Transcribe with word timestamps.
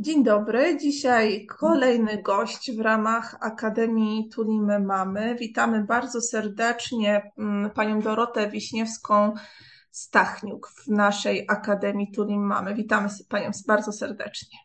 Dzień 0.00 0.24
dobry. 0.24 0.76
Dzisiaj 0.76 1.46
kolejny 1.46 2.22
gość 2.22 2.76
w 2.76 2.80
ramach 2.80 3.36
Akademii 3.40 4.28
Tulimy 4.28 4.80
Mamy. 4.80 5.34
Witamy 5.34 5.84
bardzo 5.84 6.20
serdecznie 6.20 7.32
mm, 7.38 7.70
panią 7.70 8.00
Dorotę 8.00 8.50
Wiśniewską-Stachniuk 8.50 10.68
w 10.76 10.88
naszej 10.88 11.44
Akademii 11.48 12.12
Tulim 12.12 12.46
Mamy. 12.46 12.74
Witamy 12.74 13.08
panią 13.28 13.50
bardzo 13.66 13.92
serdecznie. 13.92 14.58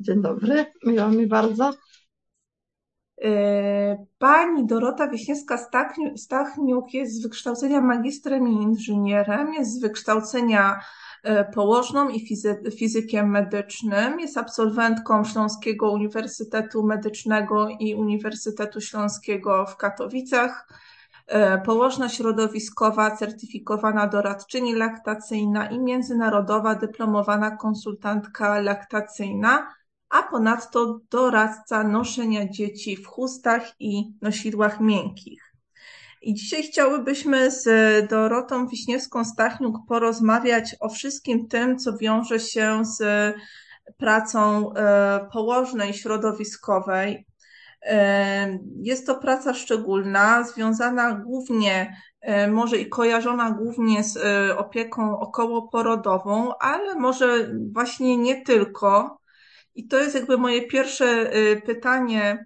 Dzień 0.00 0.22
dobry, 0.22 0.66
miło 0.86 1.08
mi 1.08 1.26
bardzo. 1.26 1.72
E, 3.24 4.06
pani 4.18 4.66
Dorota 4.66 5.08
Wiśniewska-Stachniuk 5.08 6.84
jest 6.92 7.14
z 7.14 7.22
wykształcenia 7.22 7.80
magistrem 7.80 8.48
i 8.48 8.62
inżynierem, 8.62 9.54
jest 9.54 9.72
z 9.72 9.80
wykształcenia 9.80 10.80
położną 11.54 12.08
i 12.08 12.26
fizykiem 12.78 13.30
medycznym. 13.30 14.20
Jest 14.20 14.38
absolwentką 14.38 15.24
Śląskiego 15.24 15.90
Uniwersytetu 15.90 16.86
Medycznego 16.86 17.68
i 17.80 17.94
Uniwersytetu 17.94 18.80
Śląskiego 18.80 19.66
w 19.66 19.76
Katowicach. 19.76 20.68
E, 21.26 21.58
położna 21.58 22.08
środowiskowa, 22.08 23.16
certyfikowana 23.16 24.06
doradczyni 24.06 24.74
laktacyjna 24.74 25.70
i 25.70 25.78
międzynarodowa 25.78 26.74
dyplomowana 26.74 27.56
konsultantka 27.56 28.60
laktacyjna, 28.60 29.74
a 30.10 30.22
ponadto 30.22 31.00
doradca 31.10 31.84
noszenia 31.84 32.48
dzieci 32.48 32.96
w 32.96 33.06
chustach 33.06 33.80
i 33.80 34.12
nosidłach 34.22 34.80
miękkich. 34.80 35.43
I 36.24 36.34
dzisiaj 36.34 36.62
chciałybyśmy 36.62 37.50
z 37.50 37.68
Dorotą 38.08 38.66
Wiśniewską-Stachniuk 38.66 39.72
porozmawiać 39.88 40.76
o 40.80 40.88
wszystkim 40.88 41.48
tym, 41.48 41.78
co 41.78 41.96
wiąże 41.96 42.40
się 42.40 42.82
z 42.84 43.02
pracą 43.98 44.72
e, 44.72 45.28
położnej, 45.32 45.94
środowiskowej. 45.94 47.26
E, 47.82 48.58
jest 48.82 49.06
to 49.06 49.14
praca 49.14 49.54
szczególna, 49.54 50.42
związana 50.42 51.12
głównie, 51.12 51.96
e, 52.20 52.50
może 52.50 52.78
i 52.78 52.88
kojarzona 52.88 53.50
głównie 53.50 54.04
z 54.04 54.18
opieką 54.56 55.18
okołoporodową, 55.18 56.52
ale 56.60 56.94
może 56.94 57.50
właśnie 57.72 58.16
nie 58.16 58.42
tylko. 58.42 59.20
I 59.74 59.88
to 59.88 59.98
jest 59.98 60.14
jakby 60.14 60.38
moje 60.38 60.66
pierwsze 60.66 61.30
pytanie 61.66 62.44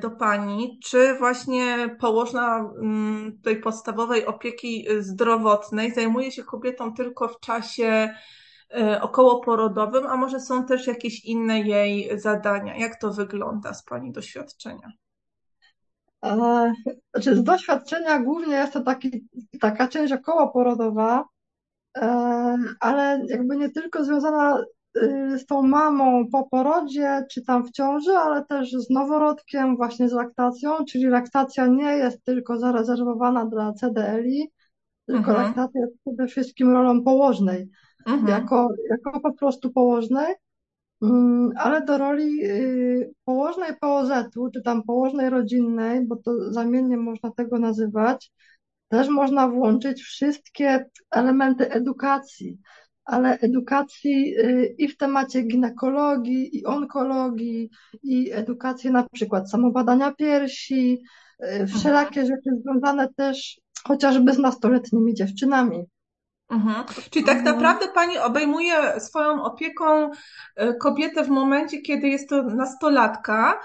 do 0.00 0.10
Pani, 0.10 0.78
czy 0.84 1.14
właśnie 1.18 1.96
położna 2.00 2.58
mm, 2.58 3.38
tej 3.42 3.60
podstawowej 3.60 4.26
opieki 4.26 4.86
zdrowotnej 4.98 5.94
zajmuje 5.94 6.32
się 6.32 6.44
kobietą 6.44 6.94
tylko 6.94 7.28
w 7.28 7.40
czasie 7.40 8.14
e, 8.74 9.02
okołoporodowym, 9.02 10.06
a 10.06 10.16
może 10.16 10.40
są 10.40 10.66
też 10.66 10.86
jakieś 10.86 11.24
inne 11.24 11.60
jej 11.60 12.20
zadania? 12.20 12.76
Jak 12.76 13.00
to 13.00 13.12
wygląda 13.12 13.74
z 13.74 13.84
Pani 13.84 14.12
doświadczenia? 14.12 14.92
E, 16.24 16.72
znaczy 17.14 17.36
z 17.36 17.42
doświadczenia 17.42 18.18
głównie 18.18 18.54
jest 18.54 18.72
to 18.72 18.80
taki, 18.80 19.28
taka 19.60 19.88
część 19.88 20.12
okołoporodowa, 20.12 21.24
ale 22.80 23.20
jakby 23.28 23.56
nie 23.56 23.70
tylko 23.70 24.04
związana 24.04 24.64
z 25.36 25.46
tą 25.46 25.62
mamą 25.62 26.28
po 26.32 26.48
porodzie, 26.48 27.24
czy 27.30 27.44
tam 27.44 27.66
w 27.66 27.70
ciąży, 27.70 28.12
ale 28.12 28.44
też 28.44 28.72
z 28.72 28.90
noworodkiem, 28.90 29.76
właśnie 29.76 30.08
z 30.08 30.12
laktacją, 30.12 30.84
czyli 30.84 31.06
laktacja 31.06 31.66
nie 31.66 31.96
jest 31.96 32.24
tylko 32.24 32.58
zarezerwowana 32.58 33.46
dla 33.46 33.72
CDL-i, 33.72 34.50
tylko 35.06 35.30
mhm. 35.30 35.46
laktacja 35.46 35.80
jest 35.80 35.94
przede 36.06 36.26
wszystkim 36.26 36.70
rolą 36.70 37.04
położnej, 37.04 37.68
mhm. 38.06 38.28
jako, 38.28 38.68
jako 38.90 39.20
po 39.20 39.32
prostu 39.32 39.72
położnej, 39.72 40.34
mm, 41.02 41.52
ale 41.56 41.84
do 41.84 41.98
roli 41.98 42.44
y, 42.44 43.12
położnej 43.24 43.76
POZ-u, 43.80 44.50
czy 44.50 44.62
tam 44.62 44.82
położnej 44.82 45.30
rodzinnej, 45.30 46.06
bo 46.06 46.16
to 46.16 46.52
zamiennie 46.52 46.96
można 46.96 47.30
tego 47.30 47.58
nazywać, 47.58 48.32
też 48.88 49.08
można 49.08 49.48
włączyć 49.48 50.02
wszystkie 50.02 50.86
elementy 51.10 51.70
edukacji, 51.70 52.58
ale 53.04 53.38
edukacji 53.38 54.34
y, 54.38 54.74
i 54.78 54.88
w 54.88 54.96
temacie 54.96 55.42
ginekologii, 55.42 56.58
i 56.58 56.66
onkologii, 56.66 57.70
i 58.02 58.32
edukacji 58.32 58.90
na 58.90 59.08
przykład 59.12 59.50
samobadania 59.50 60.12
piersi, 60.12 61.02
y, 61.62 61.66
wszelakie 61.66 62.20
rzeczy 62.20 62.50
związane 62.62 63.08
też 63.16 63.60
chociażby 63.84 64.32
z 64.32 64.38
nastoletnimi 64.38 65.14
dziewczynami. 65.14 65.84
Mhm. 66.50 66.84
Czyli 67.10 67.24
tak 67.24 67.42
naprawdę 67.42 67.88
Pani 67.88 68.18
obejmuje 68.18 69.00
swoją 69.00 69.42
opieką 69.42 70.10
y, 70.10 70.74
kobietę 70.80 71.24
w 71.24 71.28
momencie, 71.28 71.80
kiedy 71.80 72.08
jest 72.08 72.28
to 72.28 72.42
nastolatka, 72.42 73.60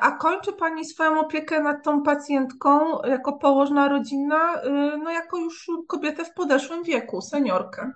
a 0.00 0.12
kończy 0.12 0.52
Pani 0.52 0.84
swoją 0.84 1.20
opiekę 1.20 1.62
nad 1.62 1.84
tą 1.84 2.02
pacjentką 2.02 3.02
jako 3.02 3.32
położna 3.32 3.88
rodzinna, 3.88 4.62
no 5.04 5.10
jako 5.10 5.38
już 5.38 5.66
kobietę 5.88 6.24
w 6.24 6.34
podeszłym 6.34 6.84
wieku, 6.84 7.20
seniorkę 7.20 7.92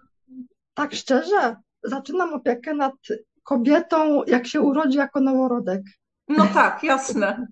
tak 0.75 0.95
szczerze, 0.95 1.57
zaczynam 1.83 2.35
opiekę 2.35 2.75
nad 2.75 2.95
kobietą, 3.43 4.23
jak 4.27 4.47
się 4.47 4.61
urodzi 4.61 4.99
jako 4.99 5.21
noworodek. 5.21 5.83
No 6.29 6.47
tak, 6.55 6.83
jasne. 6.83 7.47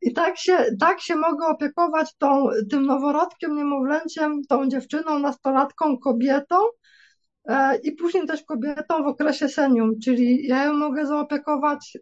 I 0.00 0.12
tak 0.12 0.38
się, 0.38 0.64
tak 0.80 1.00
się 1.00 1.16
mogę 1.16 1.46
opiekować 1.46 2.16
tą, 2.18 2.48
tym 2.70 2.86
noworodkiem, 2.86 3.56
niemowlęciem, 3.56 4.42
tą 4.48 4.68
dziewczyną, 4.68 5.18
nastolatką, 5.18 5.98
kobietą 5.98 6.56
e, 7.48 7.76
i 7.76 7.92
później 7.92 8.26
też 8.26 8.42
kobietą 8.42 9.02
w 9.04 9.06
okresie 9.06 9.48
senium, 9.48 9.90
czyli 10.04 10.46
ja 10.46 10.64
ją 10.64 10.74
mogę 10.74 11.06
zaopiekować 11.06 11.98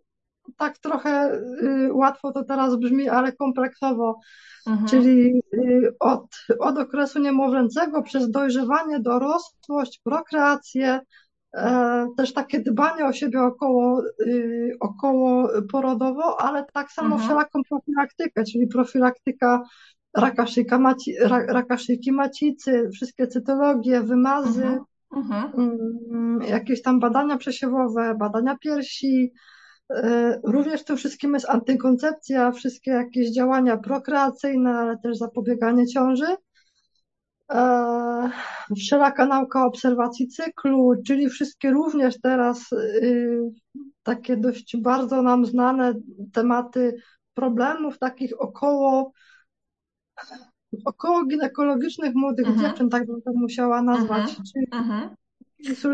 tak 0.57 0.79
trochę 0.79 1.35
y, 1.63 1.93
łatwo 1.93 2.33
to 2.33 2.45
teraz 2.45 2.77
brzmi, 2.77 3.09
ale 3.09 3.33
kompleksowo, 3.33 4.21
mhm. 4.67 4.89
czyli 4.89 5.43
y, 5.55 5.95
od, 6.01 6.37
od 6.59 6.79
okresu 6.79 7.19
niemowlęcego 7.19 8.03
przez 8.03 8.31
dojrzewanie, 8.31 9.01
dorosłość, 9.01 10.01
prokreację, 10.05 11.01
e, 11.55 12.07
też 12.17 12.33
takie 12.33 12.61
dbanie 12.61 13.07
o 13.07 13.13
siebie 13.13 13.43
około, 13.43 14.03
y, 14.21 14.77
około 14.81 15.49
porodowo, 15.73 16.41
ale 16.41 16.65
tak 16.73 16.93
samo 16.93 17.15
mhm. 17.15 17.23
wszelaką 17.23 17.61
profilaktykę, 17.69 18.45
czyli 18.45 18.67
profilaktyka 18.67 19.63
raka, 20.17 20.47
szyjka 20.47 20.79
maci, 20.79 21.15
raka 21.49 21.79
szyjki 21.79 22.13
macicy, 22.13 22.91
wszystkie 22.95 23.27
cytologie, 23.27 24.01
wymazy, 24.01 24.65
mhm. 24.65 24.85
mhm. 25.17 25.53
Mm, 26.11 26.43
jakieś 26.43 26.83
tam 26.83 27.01
badania 27.01 27.37
przesiewowe, 27.37 28.15
badania 28.19 28.57
piersi, 28.59 29.33
również 30.45 30.81
w 30.81 30.85
tym 30.85 30.97
wszystkim 30.97 31.35
jest 31.35 31.49
antykoncepcja, 31.49 32.53
wszystkie 32.53 32.91
jakieś 32.91 33.31
działania 33.31 33.77
prokreacyjne, 33.77 34.71
ale 34.71 34.99
też 34.99 35.19
zapobieganie 35.19 35.87
ciąży. 35.87 36.37
E, 37.53 38.31
wszelaka 38.77 39.27
nauka 39.27 39.67
obserwacji 39.67 40.29
cyklu, 40.29 40.93
czyli 41.07 41.29
wszystkie 41.29 41.71
również 41.71 42.21
teraz 42.21 42.73
y, 42.73 43.41
takie 44.03 44.37
dość 44.37 44.77
bardzo 44.77 45.23
nam 45.23 45.47
znane 45.47 45.95
tematy 46.33 46.97
problemów 47.35 47.99
takich 47.99 48.41
około 48.41 49.13
około 50.85 51.25
ginekologicznych 51.25 52.15
młodych 52.15 52.47
mhm. 52.47 52.67
dziewczyn, 52.67 52.89
tak 52.89 53.07
bym 53.07 53.23
to 53.23 53.33
musiała 53.35 53.83
nazwać. 53.83 54.31
Mhm. 54.31 54.45
Czyli 54.53 54.67
mhm. 54.73 55.17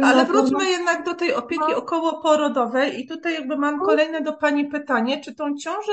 Ale 0.04 0.24
wróćmy 0.24 0.70
jednak 0.70 1.04
do 1.04 1.14
tej 1.14 1.34
opieki 1.34 1.70
no. 1.70 1.76
okołoporodowej 1.76 3.00
i 3.00 3.06
tutaj 3.06 3.34
jakby 3.34 3.56
mam 3.56 3.80
kolejne 3.80 4.20
do 4.20 4.32
Pani 4.32 4.64
pytanie, 4.64 5.20
czy 5.20 5.34
tą 5.34 5.56
ciążę 5.56 5.92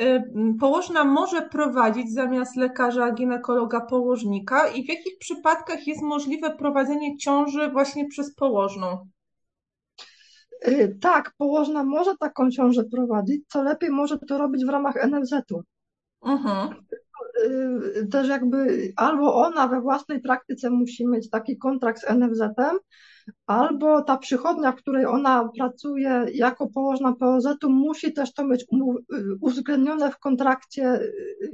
y, 0.00 0.22
położna 0.60 1.04
może 1.04 1.42
prowadzić 1.42 2.12
zamiast 2.12 2.56
lekarza, 2.56 3.12
ginekologa, 3.12 3.80
położnika 3.80 4.68
i 4.68 4.84
w 4.84 4.88
jakich 4.88 5.18
przypadkach 5.18 5.86
jest 5.86 6.02
możliwe 6.02 6.56
prowadzenie 6.56 7.16
ciąży 7.16 7.70
właśnie 7.70 8.08
przez 8.08 8.34
położną? 8.34 9.08
Y, 10.68 10.98
tak, 11.00 11.32
położna 11.38 11.84
może 11.84 12.16
taką 12.16 12.50
ciążę 12.50 12.84
prowadzić, 12.84 13.42
co 13.48 13.62
lepiej 13.62 13.90
może 13.90 14.18
to 14.18 14.38
robić 14.38 14.64
w 14.64 14.68
ramach 14.68 14.94
NFZ-u. 15.10 15.62
Mhm. 16.22 16.68
Y, 17.46 18.08
też 18.10 18.28
jakby 18.28 18.92
albo 18.96 19.34
ona 19.34 19.68
we 19.68 19.80
własnej 19.80 20.20
praktyce 20.20 20.70
musi 20.70 21.06
mieć 21.06 21.30
taki 21.30 21.58
kontrakt 21.58 22.00
z 22.00 22.10
NFZ-em, 22.10 22.78
albo 23.46 24.02
ta 24.02 24.16
przychodnia, 24.18 24.72
w 24.72 24.76
której 24.76 25.06
ona 25.06 25.48
pracuje 25.56 26.26
jako 26.34 26.66
położna 26.66 27.12
POZ-u, 27.12 27.70
musi 27.70 28.12
też 28.12 28.34
to 28.34 28.44
mieć 28.44 28.66
uwzględnione 29.40 30.10
w 30.10 30.18
kontrakcie 30.18 31.00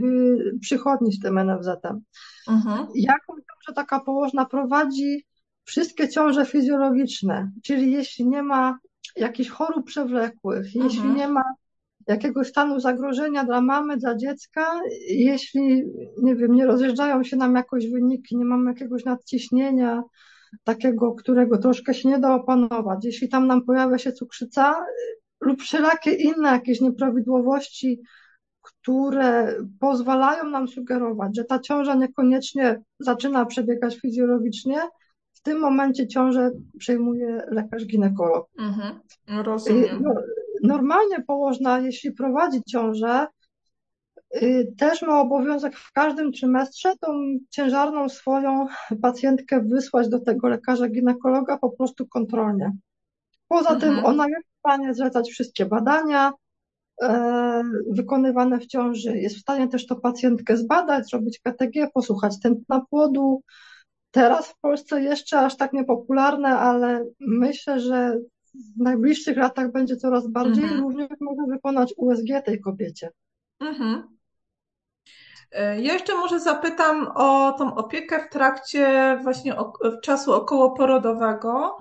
y, 0.01 0.59
przychodni 0.61 1.13
z 1.13 1.21
tym 1.21 1.39
NFZ-em. 1.39 2.01
Mhm. 2.49 2.87
Jaką 2.95 3.33
ciążę 3.33 3.75
taka 3.75 4.01
położna 4.01 4.47
prowadzi? 4.47 5.27
Wszystkie 5.65 6.09
ciąże 6.09 6.47
fizjologiczne, 6.47 7.51
czyli 7.63 7.93
jeśli 7.93 8.27
nie 8.27 8.43
ma 8.43 8.79
jakichś 9.17 9.51
chorób 9.51 9.87
przewlekłych, 9.87 10.67
mhm. 10.67 10.85
jeśli 10.85 11.09
nie 11.09 11.29
ma 11.29 11.43
jakiegoś 12.07 12.49
stanu 12.49 12.81
zagrożenia 12.81 13.45
dla 13.45 13.61
mamy, 13.61 13.97
dla 13.97 14.17
dziecka, 14.17 14.81
jeśli, 15.09 15.85
nie 16.23 16.37
wiem, 16.37 16.55
nie 16.55 16.67
rozjeżdżają 16.67 17.25
się 17.25 17.37
nam 17.37 17.55
jakoś 17.55 17.91
wyniki, 17.91 18.37
nie 18.37 18.45
mamy 18.45 18.71
jakiegoś 18.71 19.05
nadciśnienia, 19.05 20.03
takiego, 20.65 21.13
którego 21.13 21.59
troszkę 21.59 21.95
się 21.95 22.09
nie 22.09 22.19
da 22.19 22.35
opanować. 22.35 23.05
Jeśli 23.05 23.29
tam 23.29 23.47
nam 23.47 23.65
pojawia 23.65 23.99
się 23.99 24.13
cukrzyca 24.13 24.75
lub 25.41 25.63
wszelakie 25.63 26.13
inne 26.13 26.49
jakieś 26.49 26.81
nieprawidłowości, 26.81 28.01
które 28.63 29.57
pozwalają 29.81 30.51
nam 30.51 30.69
sugerować, 30.69 31.37
że 31.37 31.45
ta 31.45 31.59
ciąża 31.59 31.95
niekoniecznie 31.95 32.83
zaczyna 32.99 33.47
przebiegać 33.47 33.97
fizjologicznie, 33.97 34.79
w 35.33 35.43
tym 35.43 35.61
momencie 35.61 36.09
ciążę 36.09 36.51
przejmuje 36.79 37.43
lekarz 37.51 37.87
ginekolog. 37.87 38.49
Mhm, 38.59 39.01
rozumiem. 39.45 40.03
No, 40.03 40.15
normalnie 40.63 41.23
położna, 41.27 41.79
jeśli 41.79 42.13
prowadzi 42.13 42.63
ciążę, 42.69 43.27
y, 44.43 44.75
też 44.79 45.03
ma 45.03 45.21
obowiązek 45.21 45.77
w 45.77 45.93
każdym 45.93 46.33
trymestrze 46.33 46.93
tą 47.01 47.09
ciężarną 47.51 48.09
swoją 48.09 48.67
pacjentkę 49.03 49.61
wysłać 49.61 50.09
do 50.09 50.21
tego 50.21 50.49
lekarza 50.49 50.89
ginekologa 50.89 51.59
po 51.59 51.71
prostu 51.71 52.07
kontrolnie. 52.07 52.73
Poza 53.49 53.71
mhm. 53.71 53.81
tym 53.95 54.05
ona 54.05 54.29
jest 54.29 54.49
w 54.49 54.59
stanie 54.59 54.95
zlecać 54.95 55.31
wszystkie 55.31 55.67
badania 55.67 56.33
e, 57.03 57.63
wykonywane 57.91 58.59
w 58.59 58.67
ciąży, 58.67 59.19
jest 59.19 59.37
w 59.37 59.41
stanie 59.41 59.69
też 59.69 59.87
to 59.87 59.97
pacjentkę 59.97 60.57
zbadać, 60.57 61.09
zrobić 61.09 61.39
KTG, 61.39 61.89
posłuchać 61.95 62.41
tętna 62.41 62.81
płodu. 62.91 63.43
Teraz 64.11 64.49
w 64.49 64.59
Polsce 64.61 65.03
jeszcze 65.03 65.39
aż 65.39 65.57
tak 65.57 65.73
niepopularne, 65.73 66.49
ale 66.49 67.05
myślę, 67.21 67.81
że 67.81 68.19
w 68.77 68.83
najbliższych 68.83 69.37
latach 69.37 69.73
będzie 69.73 69.97
coraz 69.97 70.29
bardziej, 70.29 70.65
mhm. 70.65 70.83
również 70.83 71.09
może 71.21 71.43
wykonać 71.49 71.95
USG 71.97 72.29
tej 72.45 72.61
kobiecie. 72.61 73.11
Mhm. 73.61 74.17
E, 75.53 75.81
ja 75.81 75.93
jeszcze 75.93 76.17
może 76.17 76.41
zapytam 76.41 77.09
o 77.15 77.53
tą 77.59 77.75
opiekę 77.75 78.27
w 78.27 78.33
trakcie 78.33 79.19
właśnie 79.23 79.57
czasu 80.03 80.33
okołoporodowego. 80.33 81.77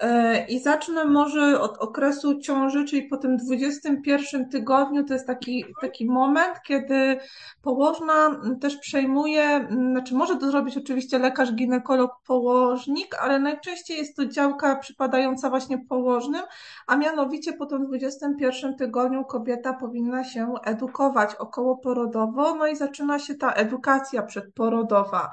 E, 0.00 0.44
I 0.48 0.60
zacznę 0.60 1.04
może 1.04 1.60
od 1.60 1.78
okresu 1.78 2.40
ciąży, 2.40 2.84
czyli 2.84 3.02
po 3.02 3.16
tym 3.16 3.36
21 3.36 4.48
tygodniu 4.48 5.04
to 5.04 5.14
jest 5.14 5.26
taki, 5.26 5.64
taki 5.80 6.06
moment, 6.06 6.62
kiedy 6.66 7.18
położna 7.62 8.40
też 8.60 8.76
przejmuje, 8.76 9.68
znaczy 9.70 10.14
może 10.14 10.36
to 10.36 10.50
zrobić 10.50 10.76
oczywiście 10.76 11.18
lekarz, 11.18 11.54
ginekolog, 11.54 12.10
położnik, 12.26 13.16
ale 13.22 13.38
najczęściej 13.38 13.96
jest 13.96 14.16
to 14.16 14.26
działka 14.26 14.76
przypadająca 14.76 15.50
właśnie 15.50 15.78
położnym, 15.78 16.42
a 16.86 16.96
mianowicie 16.96 17.52
po 17.52 17.66
tym 17.66 17.86
21 17.86 18.76
tygodniu 18.76 19.24
kobieta 19.24 19.72
powinna 19.72 20.24
się 20.24 20.54
edukować 20.64 21.34
okołoporodowo, 21.34 22.54
no 22.54 22.66
i 22.66 22.76
zaczyna 22.76 23.18
się 23.18 23.34
ta 23.34 23.52
edukacja 23.52 24.22
przedporodowa. 24.22 25.30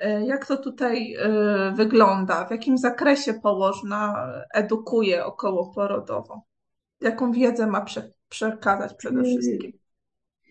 E, 0.00 0.26
jak 0.26 0.46
to 0.46 0.56
tutaj 0.56 1.14
e, 1.14 1.72
wygląda? 1.74 2.44
W 2.44 2.50
jakim 2.50 2.78
zakresie 2.78 3.34
położna 3.34 4.01
edukuje 4.54 5.24
okołoporodowo? 5.24 6.42
Jaką 7.00 7.32
wiedzę 7.32 7.66
ma 7.66 7.80
prze, 7.80 8.10
przekazać 8.28 8.94
przede 8.94 9.20
mm, 9.20 9.26
wszystkim? 9.26 9.72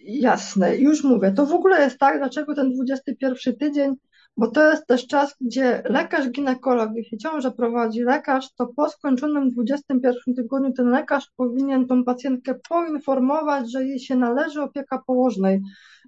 Jasne, 0.04 0.78
już 0.78 1.04
mówię. 1.04 1.32
To 1.32 1.46
w 1.46 1.54
ogóle 1.54 1.82
jest 1.82 2.00
tak, 2.00 2.18
dlaczego 2.18 2.56
ten 2.56 2.74
21 2.74 3.58
tydzień, 3.58 3.96
bo 4.38 4.52
to 4.52 4.72
jest 4.72 4.88
też 4.88 5.08
czas, 5.08 5.36
gdzie 5.42 5.84
lekarz 5.86 6.30
ginekolog, 6.30 6.90
jeśli 6.96 7.18
ciążę 7.18 7.52
prowadzi 7.52 8.02
lekarz, 8.02 8.54
to 8.54 8.68
po 8.76 8.90
skończonym 8.90 9.50
21 9.50 10.36
tygodniu 10.36 10.74
ten 10.74 10.90
lekarz 10.90 11.32
powinien 11.36 11.88
tą 11.88 12.04
pacjentkę 12.04 12.56
poinformować, 12.70 13.72
że 13.72 13.86
jej 13.86 14.00
się 14.00 14.16
należy 14.16 14.62
opieka 14.62 15.02
położnej. 15.08 15.62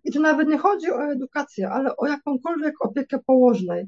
I 0.03 0.11
tu 0.11 0.21
nawet 0.21 0.47
nie 0.47 0.57
chodzi 0.57 0.91
o 0.91 1.11
edukację, 1.11 1.69
ale 1.69 1.97
o 1.97 2.07
jakąkolwiek 2.07 2.85
opiekę 2.85 3.19
położnej. 3.25 3.85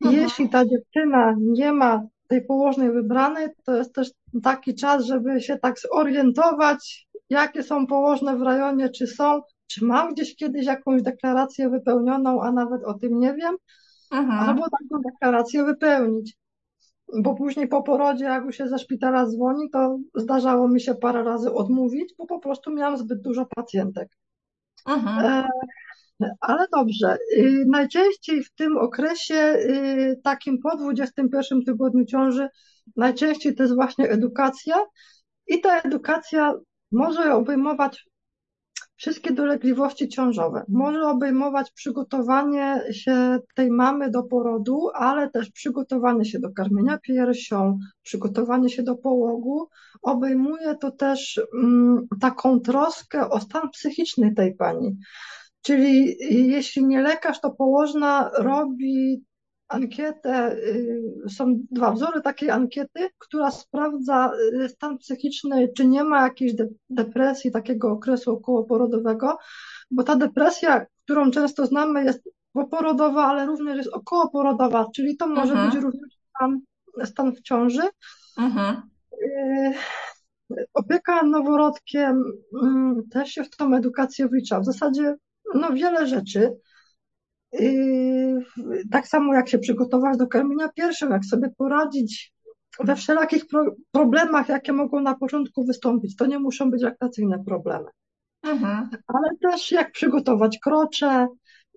I 0.00 0.06
mhm. 0.06 0.22
jeśli 0.22 0.48
ta 0.48 0.64
dziewczyna 0.64 1.34
nie 1.40 1.72
ma 1.72 2.02
tej 2.28 2.44
położnej 2.44 2.92
wybranej, 2.92 3.48
to 3.64 3.76
jest 3.76 3.94
też 3.94 4.10
taki 4.42 4.74
czas, 4.74 5.04
żeby 5.04 5.40
się 5.40 5.58
tak 5.58 5.74
zorientować, 5.78 7.08
jakie 7.30 7.62
są 7.62 7.86
położne 7.86 8.36
w 8.36 8.42
rejonie, 8.42 8.88
czy 8.88 9.06
są, 9.06 9.40
czy 9.66 9.84
mam 9.84 10.14
gdzieś 10.14 10.36
kiedyś 10.36 10.66
jakąś 10.66 11.02
deklarację 11.02 11.68
wypełnioną, 11.68 12.42
a 12.42 12.52
nawet 12.52 12.84
o 12.84 12.94
tym 12.94 13.20
nie 13.20 13.34
wiem, 13.34 13.56
mhm. 14.12 14.48
albo 14.48 14.62
taką 14.62 15.02
deklarację 15.02 15.64
wypełnić. 15.64 16.36
Bo 17.22 17.34
później 17.34 17.68
po 17.68 17.82
porodzie, 17.82 18.24
jak 18.24 18.44
już 18.44 18.56
się 18.56 18.68
ze 18.68 18.78
szpitala 18.78 19.26
dzwoni, 19.26 19.70
to 19.70 19.98
zdarzało 20.14 20.68
mi 20.68 20.80
się 20.80 20.94
parę 20.94 21.24
razy 21.24 21.52
odmówić, 21.52 22.14
bo 22.18 22.26
po 22.26 22.38
prostu 22.38 22.72
miałam 22.72 22.96
zbyt 22.96 23.22
dużo 23.22 23.46
pacjentek. 23.56 24.08
Mhm. 24.86 25.44
Ale 26.40 26.66
dobrze. 26.72 27.16
Y, 27.38 27.64
najczęściej 27.66 28.44
w 28.44 28.54
tym 28.54 28.78
okresie 28.78 29.34
y, 29.34 30.20
takim 30.24 30.58
po 30.58 30.76
21 30.76 31.64
tygodniu 31.64 32.04
ciąży, 32.04 32.48
najczęściej 32.96 33.54
to 33.54 33.62
jest 33.62 33.74
właśnie 33.74 34.10
edukacja 34.10 34.76
i 35.46 35.60
ta 35.60 35.80
edukacja 35.80 36.54
może 36.92 37.34
obejmować 37.34 38.06
wszystkie 38.96 39.32
dolegliwości 39.32 40.08
ciążowe. 40.08 40.64
Może 40.68 41.02
obejmować 41.02 41.70
przygotowanie 41.70 42.82
się 42.92 43.38
tej 43.54 43.70
mamy 43.70 44.10
do 44.10 44.22
porodu, 44.22 44.88
ale 44.94 45.30
też 45.30 45.50
przygotowanie 45.50 46.24
się 46.24 46.38
do 46.38 46.52
karmienia 46.52 46.98
piersią, 46.98 47.78
przygotowanie 48.02 48.68
się 48.68 48.82
do 48.82 48.94
połogu. 48.94 49.68
Obejmuje 50.02 50.74
to 50.74 50.90
też 50.90 51.40
mm, 51.54 52.06
taką 52.20 52.60
troskę 52.60 53.30
o 53.30 53.40
stan 53.40 53.70
psychiczny 53.70 54.34
tej 54.34 54.54
pani. 54.54 54.96
Czyli 55.64 56.16
jeśli 56.48 56.84
nie 56.84 57.02
lekarz, 57.02 57.40
to 57.40 57.50
położna 57.50 58.30
robi 58.38 59.24
ankietę, 59.68 60.56
y, 60.56 61.02
są 61.28 61.58
dwa 61.70 61.92
wzory 61.92 62.20
takiej 62.20 62.50
ankiety, 62.50 63.08
która 63.18 63.50
sprawdza 63.50 64.32
y, 64.64 64.68
stan 64.68 64.98
psychiczny, 64.98 65.68
czy 65.76 65.86
nie 65.86 66.04
ma 66.04 66.22
jakiejś 66.22 66.52
depresji, 66.90 67.50
takiego 67.52 67.90
okresu 67.90 68.32
okołoporodowego, 68.32 69.38
bo 69.90 70.02
ta 70.02 70.16
depresja, 70.16 70.86
którą 71.04 71.30
często 71.30 71.66
znamy, 71.66 72.04
jest 72.04 72.28
poporodowa, 72.52 73.26
ale 73.26 73.46
również 73.46 73.76
jest 73.76 73.92
okołoporodowa, 73.92 74.86
czyli 74.94 75.16
to 75.16 75.26
może 75.26 75.52
mhm. 75.52 75.70
być 75.70 75.82
również 75.82 76.10
stan, 76.28 76.60
stan 77.04 77.34
w 77.34 77.42
ciąży. 77.42 77.82
Y, 79.12 79.74
opieka 80.74 81.22
noworodkiem 81.22 82.24
mm, 82.62 83.02
też 83.10 83.28
się 83.28 83.44
w 83.44 83.56
tą 83.56 83.74
edukację 83.74 84.28
wlicza. 84.28 84.60
W 84.60 84.64
zasadzie 84.64 85.14
no 85.54 85.72
wiele 85.72 86.06
rzeczy. 86.06 86.50
Tak 88.90 89.08
samo 89.08 89.34
jak 89.34 89.48
się 89.48 89.58
przygotować 89.58 90.18
do 90.18 90.26
karmienia 90.26 90.68
pierwszym, 90.68 91.10
jak 91.10 91.24
sobie 91.24 91.50
poradzić 91.58 92.34
we 92.84 92.96
wszelakich 92.96 93.46
pro 93.46 93.64
problemach, 93.90 94.48
jakie 94.48 94.72
mogą 94.72 95.00
na 95.00 95.14
początku 95.14 95.66
wystąpić. 95.66 96.16
To 96.16 96.26
nie 96.26 96.38
muszą 96.38 96.70
być 96.70 96.82
rekreacyjne 96.82 97.44
problemy. 97.44 97.86
Mhm. 98.42 98.88
Ale 99.06 99.28
też 99.42 99.72
jak 99.72 99.92
przygotować 99.92 100.58
krocze, 100.58 101.26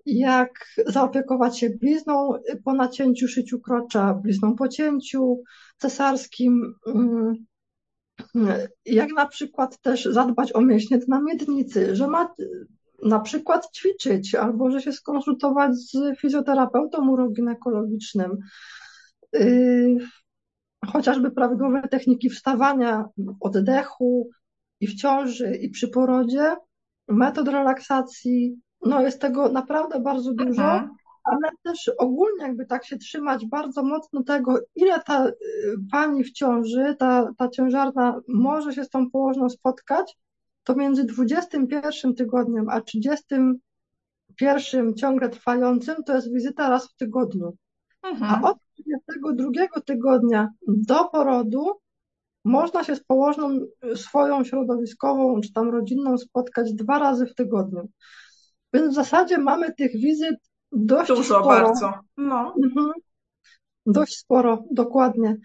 jak 0.06 0.50
zaopiekować 0.86 1.58
się 1.58 1.70
blizną 1.70 2.32
po 2.64 2.74
nacięciu, 2.74 3.28
szyciu 3.28 3.60
krocza, 3.60 4.14
blizną 4.14 4.54
po 4.54 4.68
cięciu 4.68 5.42
cesarskim, 5.78 6.74
mm, 6.86 7.34
jak 8.84 9.08
na 9.16 9.26
przykład 9.26 9.80
też 9.80 10.04
zadbać 10.04 10.54
o 10.54 10.60
mięśnie 10.60 10.98
na 11.08 11.20
miednicy, 11.22 11.96
że 11.96 12.06
ma 12.06 12.34
na 13.02 13.20
przykład 13.20 13.72
ćwiczyć, 13.72 14.34
albo 14.34 14.70
że 14.70 14.82
się 14.82 14.92
skonsultować 14.92 15.74
z 15.74 16.18
fizjoterapeutą 16.20 17.10
uroginekologicznym, 17.10 18.38
yy, 19.32 19.96
chociażby 20.86 21.30
prawidłowe 21.30 21.88
techniki 21.90 22.30
wstawania, 22.30 23.04
oddechu 23.40 24.28
i 24.80 24.86
w 24.86 24.94
ciąży, 24.94 25.56
i 25.56 25.70
przy 25.70 25.88
porodzie, 25.88 26.56
metod 27.08 27.48
relaksacji, 27.48 28.60
no 28.86 29.02
jest 29.02 29.20
tego 29.20 29.48
naprawdę 29.48 30.00
bardzo 30.00 30.32
dużo, 30.32 30.62
mhm. 30.62 30.90
ale 31.24 31.50
też 31.62 31.90
ogólnie 31.98 32.46
jakby 32.46 32.66
tak 32.66 32.84
się 32.84 32.98
trzymać 32.98 33.46
bardzo 33.46 33.82
mocno 33.82 34.22
tego, 34.22 34.60
ile 34.76 35.00
ta 35.00 35.24
yy, 35.24 35.34
pani 35.90 36.24
w 36.24 36.32
ciąży, 36.32 36.96
ta, 36.98 37.30
ta 37.36 37.48
ciężarna 37.48 38.20
może 38.28 38.72
się 38.72 38.84
z 38.84 38.90
tą 38.90 39.10
położną 39.10 39.50
spotkać, 39.50 40.16
to 40.68 40.74
między 40.74 41.04
21 41.04 42.14
tygodniem 42.14 42.68
a 42.68 42.80
31 42.80 44.94
ciągle 44.96 45.28
trwającym 45.28 46.04
to 46.04 46.14
jest 46.14 46.32
wizyta 46.32 46.68
raz 46.68 46.88
w 46.88 46.96
tygodniu. 46.96 47.56
Mhm. 48.02 48.44
A 48.44 48.50
od 48.50 48.58
32 48.74 49.80
tygodnia 49.86 50.48
do 50.66 51.04
porodu 51.04 51.72
można 52.44 52.84
się 52.84 52.96
z 52.96 53.04
położną 53.04 53.58
swoją 53.94 54.44
środowiskową 54.44 55.40
czy 55.40 55.52
tam 55.52 55.70
rodzinną 55.70 56.18
spotkać 56.18 56.74
dwa 56.74 56.98
razy 56.98 57.26
w 57.26 57.34
tygodniu. 57.34 57.88
Więc 58.72 58.92
w 58.92 58.94
zasadzie 58.94 59.38
mamy 59.38 59.74
tych 59.74 59.92
wizyt 59.92 60.36
dość 60.72 61.08
Dużo 61.08 61.22
sporo. 61.22 61.44
bardzo. 61.44 61.92
No. 62.16 62.54
Mhm. 62.64 62.90
Dość 63.86 64.16
sporo, 64.16 64.64
dokładnie. 64.70 65.36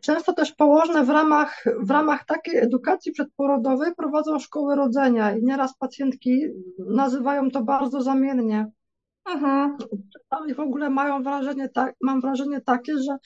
Często 0.00 0.32
też 0.32 0.52
położne 0.52 1.04
w 1.04 1.10
ramach, 1.10 1.64
w 1.80 1.90
ramach 1.90 2.24
takiej 2.24 2.56
edukacji 2.56 3.12
przedporodowej 3.12 3.94
prowadzą 3.94 4.38
szkoły 4.38 4.76
rodzenia 4.76 5.36
i 5.36 5.44
nieraz 5.44 5.76
pacjentki 5.76 6.42
nazywają 6.78 7.50
to 7.50 7.62
bardzo 7.62 8.02
zamiennie 8.02 8.70
Mhm. 9.26 9.76
Czasami 10.12 10.54
w 10.54 10.60
ogóle 10.60 10.90
mają 10.90 11.22
wrażenie, 11.22 11.68
tak, 11.68 11.94
mam 12.00 12.20
wrażenie 12.20 12.60
takie, 12.60 12.98
że 12.98 13.16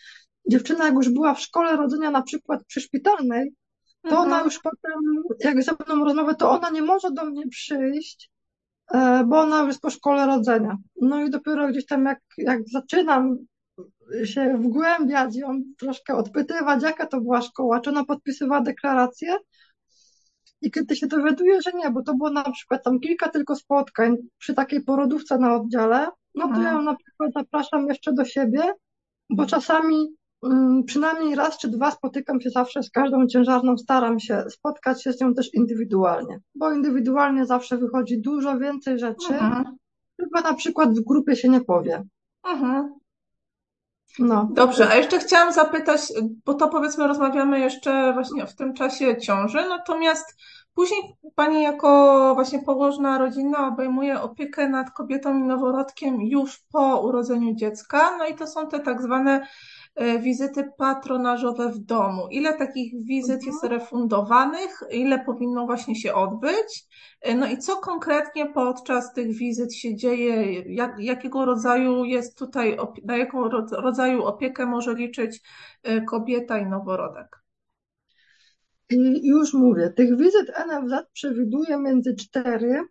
dziewczyna 0.48 0.84
jak 0.84 0.94
już 0.94 1.08
była 1.08 1.34
w 1.34 1.40
szkole 1.40 1.76
rodzenia 1.76 2.10
na 2.10 2.22
przykład 2.22 2.64
przyszpitalnej, 2.64 3.54
to 4.02 4.18
ona 4.18 4.24
Mhm. 4.24 4.44
już 4.44 4.58
potem, 4.58 5.00
jak 5.40 5.62
ze 5.62 5.72
mną 5.72 6.04
rozmawia, 6.04 6.34
to 6.34 6.50
ona 6.50 6.70
nie 6.70 6.82
może 6.82 7.10
do 7.10 7.24
mnie 7.24 7.48
przyjść, 7.48 8.30
e, 8.94 9.24
bo 9.24 9.40
ona 9.40 9.58
już 9.58 9.68
jest 9.68 9.80
po 9.80 9.90
szkole 9.90 10.26
rodzenia. 10.26 10.76
No 11.00 11.22
i 11.24 11.30
dopiero 11.30 11.68
gdzieś 11.68 11.86
tam 11.86 12.04
jak, 12.04 12.20
jak 12.38 12.60
zaczynam 12.68 13.36
się 14.24 14.58
wgłębiać 14.58 15.36
ją 15.36 15.62
troszkę 15.78 16.14
odpytywać, 16.14 16.82
jaka 16.82 17.06
to 17.06 17.20
była 17.20 17.42
szkoła, 17.42 17.80
czy 17.80 17.90
ona 17.90 18.04
podpisywała 18.04 18.60
deklarację, 18.60 19.36
i 20.62 20.70
kiedy 20.70 20.96
się 20.96 21.06
dowiaduję, 21.06 21.62
że 21.62 21.70
nie, 21.72 21.90
bo 21.90 22.02
to 22.02 22.14
było 22.14 22.30
na 22.30 22.50
przykład 22.52 22.84
tam 22.84 23.00
kilka 23.00 23.28
tylko 23.28 23.56
spotkań 23.56 24.16
przy 24.38 24.54
takiej 24.54 24.84
porodówce 24.84 25.38
na 25.38 25.54
oddziale, 25.54 26.08
no 26.34 26.48
to 26.54 26.62
ja 26.62 26.72
ją 26.72 26.82
na 26.82 26.96
przykład 26.96 27.32
zapraszam 27.34 27.86
jeszcze 27.88 28.12
do 28.12 28.24
siebie, 28.24 28.62
bo 29.30 29.46
czasami 29.46 30.08
mm, 30.44 30.84
przynajmniej 30.84 31.34
raz 31.34 31.58
czy 31.58 31.68
dwa 31.68 31.90
spotykam 31.90 32.40
się 32.40 32.50
zawsze 32.50 32.82
z 32.82 32.90
każdą 32.90 33.26
ciężarną, 33.26 33.78
staram 33.78 34.20
się 34.20 34.44
spotkać 34.50 35.02
się 35.02 35.12
z 35.12 35.20
nią 35.20 35.34
też 35.34 35.54
indywidualnie, 35.54 36.38
bo 36.54 36.72
indywidualnie 36.72 37.46
zawsze 37.46 37.78
wychodzi 37.78 38.20
dużo 38.20 38.58
więcej 38.58 38.98
rzeczy, 38.98 39.34
Mhm. 39.34 39.64
tylko 40.16 40.40
na 40.40 40.54
przykład 40.54 40.90
w 40.98 41.04
grupie 41.04 41.36
się 41.36 41.48
nie 41.48 41.60
powie. 41.60 42.02
Mhm. 42.48 42.99
No. 44.18 44.48
Dobrze, 44.52 44.88
a 44.88 44.94
jeszcze 44.94 45.18
chciałam 45.18 45.52
zapytać, 45.52 46.00
bo 46.44 46.54
to 46.54 46.68
powiedzmy 46.68 47.06
rozmawiamy 47.06 47.60
jeszcze 47.60 48.12
właśnie 48.12 48.46
w 48.46 48.54
tym 48.54 48.74
czasie 48.74 49.16
ciąży, 49.16 49.68
natomiast 49.68 50.36
później 50.74 51.00
Pani 51.34 51.62
jako 51.62 52.30
właśnie 52.34 52.62
położna 52.62 53.18
rodzinna 53.18 53.68
obejmuje 53.68 54.20
opiekę 54.20 54.68
nad 54.68 54.90
kobietą 54.90 55.38
i 55.38 55.42
noworodkiem 55.42 56.22
już 56.22 56.58
po 56.72 57.00
urodzeniu 57.00 57.54
dziecka, 57.54 58.16
no 58.18 58.26
i 58.26 58.34
to 58.34 58.46
są 58.46 58.68
te 58.68 58.80
tak 58.80 59.02
zwane 59.02 59.46
wizyty 60.22 60.64
patronażowe 60.78 61.68
w 61.72 61.78
domu. 61.78 62.28
Ile 62.30 62.58
takich 62.58 63.04
wizyt 63.04 63.44
jest 63.46 63.64
refundowanych, 63.64 64.82
ile 64.90 65.24
powinno 65.24 65.66
właśnie 65.66 65.96
się 65.96 66.14
odbyć? 66.14 66.86
E, 67.20 67.34
No 67.34 67.46
i 67.46 67.58
co 67.58 67.76
konkretnie 67.76 68.46
podczas 68.46 69.12
tych 69.12 69.36
wizyt 69.36 69.74
się 69.74 69.96
dzieje? 69.96 70.62
Jak, 70.74 71.00
jakiego 71.00 71.44
rodzaju 71.44 72.04
jest 72.04 72.38
tutaj, 72.38 72.76
na 73.04 73.16
jaką 73.16 73.48
ro- 73.48 73.66
rodzaju 73.70 74.24
opiekę 74.24 74.66
może 74.66 74.94
liczyć 74.94 75.40
e, 75.82 76.00
kobieta 76.00 76.58
i 76.58 76.66
noworodek? 76.66 77.40
I 78.90 79.26
już 79.28 79.54
mówię, 79.54 79.90
tych 79.96 80.16
wizyt 80.16 80.52
NFZ 80.66 80.94
przewiduje 81.12 81.78
między 81.78 82.14
4 82.14 82.82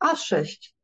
a 0.00 0.16
6 0.16 0.74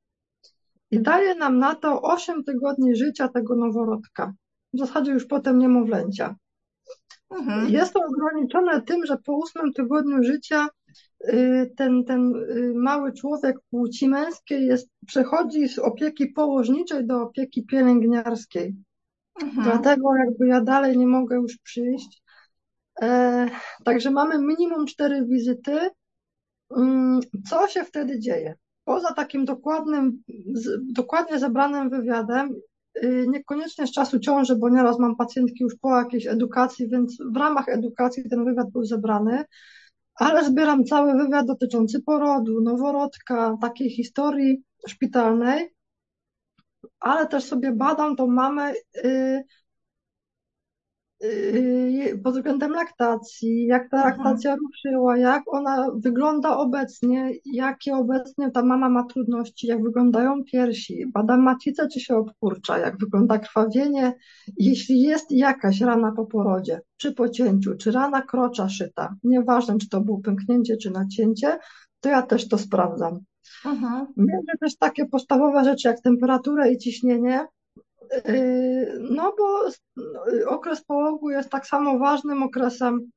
i 0.91 1.01
daje 1.03 1.35
nam 1.35 1.59
na 1.59 1.75
to 1.75 2.03
8 2.03 2.45
tygodni 2.45 2.97
życia 2.97 3.29
tego 3.29 3.57
noworodka. 3.57 4.33
W 4.75 4.79
zasadzie 4.79 5.13
już 5.13 5.27
potem 5.27 5.59
niemowlęcia. 5.59 6.37
Mhm. 7.31 7.69
Jest 7.69 7.93
to 7.93 8.01
ograniczone 8.05 8.83
tym, 8.83 9.07
że 9.07 9.17
po 9.19 9.37
ósmym 9.37 9.73
tygodniu 9.73 10.23
życia 10.23 10.69
y, 11.29 11.73
ten, 11.77 12.05
ten 12.05 12.35
y, 12.37 12.73
mały 12.75 13.13
człowiek 13.13 13.57
płci 13.71 14.09
męskiej 14.09 14.67
jest, 14.67 14.89
przechodzi 15.07 15.69
z 15.69 15.79
opieki 15.79 16.27
położniczej 16.27 17.07
do 17.07 17.23
opieki 17.23 17.67
pielęgniarskiej. 17.67 18.75
Mhm. 19.43 19.65
Dlatego 19.65 20.17
jakby 20.17 20.47
ja 20.47 20.61
dalej 20.61 20.99
nie 20.99 21.07
mogę 21.07 21.37
już 21.37 21.59
przyjść. 21.59 22.23
E, 23.03 23.49
także 23.85 24.11
mamy 24.11 24.39
minimum 24.39 24.87
cztery 24.87 25.25
wizyty. 25.27 25.91
Mm, 26.77 27.21
Co 27.49 27.69
się 27.69 27.85
wtedy 27.85 28.21
dzieje? 28.21 28.55
Poza 28.85 29.15
takim 29.15 29.45
dokładnym, 29.45 30.23
dokładnie 30.93 31.39
zebranym 31.39 31.91
wywiadem, 31.91 32.55
niekoniecznie 33.29 33.87
z 33.87 33.93
czasu 33.93 34.19
ciąży, 34.19 34.57
bo 34.57 34.69
nieraz 34.69 34.99
mam 34.99 35.17
pacjentki 35.17 35.65
już 35.65 35.77
po 35.77 35.99
jakiejś 35.99 36.27
edukacji, 36.27 36.89
więc 36.89 37.19
w 37.33 37.37
ramach 37.37 37.69
edukacji 37.69 38.31
ten 38.31 38.45
wywiad 38.45 38.71
był 38.71 38.85
zebrany, 38.85 39.45
ale 40.15 40.45
zbieram 40.45 40.85
cały 40.85 41.25
wywiad 41.25 41.47
dotyczący 41.47 42.03
porodu, 42.03 42.61
noworodka, 42.61 43.57
takiej 43.61 43.91
historii 43.91 44.63
szpitalnej, 44.89 45.75
ale 47.01 47.27
też 47.27 47.45
sobie 47.45 47.73
badam 47.73 48.17
tą 48.17 48.27
mamę 48.27 48.73
y, 48.73 49.09
y, 49.09 49.45
pod 52.25 52.35
względem 52.35 52.73
laktacji, 52.73 53.67
jak 53.67 53.91
ta 53.91 53.97
Mhm. 53.97 54.15
laktacja 54.15 54.57
ruszyła, 54.57 55.17
jak 55.17 55.43
ona 55.47 55.91
wygląda 55.95 56.57
obecnie, 56.57 57.31
jakie 57.45 57.95
obecnie 57.95 58.51
ta 58.51 58.63
mama 58.65 58.89
ma 58.89 59.05
trudności, 59.05 59.67
jak 59.67 59.83
wyglądają 59.83 60.45
piersi, 60.45 61.07
badam 61.15 61.43
macicę, 61.43 61.89
czy 61.89 62.01
się 62.01 62.17
obkurcza, 62.17 62.79
jak 62.79 62.99
wygląda 62.99 63.39
krwawienie, 63.39 64.15
jeśli 64.57 65.01
jest 65.01 65.31
jakaś 65.31 65.81
rana 65.81 66.13
po 66.13 66.27
porodzie, 66.27 66.81
czy 66.97 67.13
po 67.13 67.29
cięciu, 67.29 67.77
czy 67.77 67.93
rana 67.93 68.23
krocza 68.23 68.69
szyta, 68.69 69.17
nieważne, 69.25 69.79
czy 69.79 69.89
to 69.89 70.01
było 70.01 70.19
pęknięcie, 70.19 70.77
czy 70.77 70.91
nacięcie, 70.91 71.59
to 72.01 72.09
ja 72.09 72.23
też 72.23 72.49
to 72.49 72.59
sprawdzam. 72.59 73.19
Mhm. 73.65 74.07
Mierzę 74.17 74.59
też 74.61 74.77
takie 74.77 75.07
podstawowe 75.07 75.65
rzeczy 75.65 75.89
jak 75.89 76.01
temperaturę 76.01 76.73
i 76.73 76.79
ciśnienie, 76.79 77.47
No 79.01 79.35
bo 79.39 79.69
yy, 80.33 80.49
okres 80.49 80.85
połogu 80.85 81.31
jest 81.31 81.51
tak 81.51 81.67
samo 81.67 81.99
ważnym 81.99 82.43
okresem, 82.43 83.11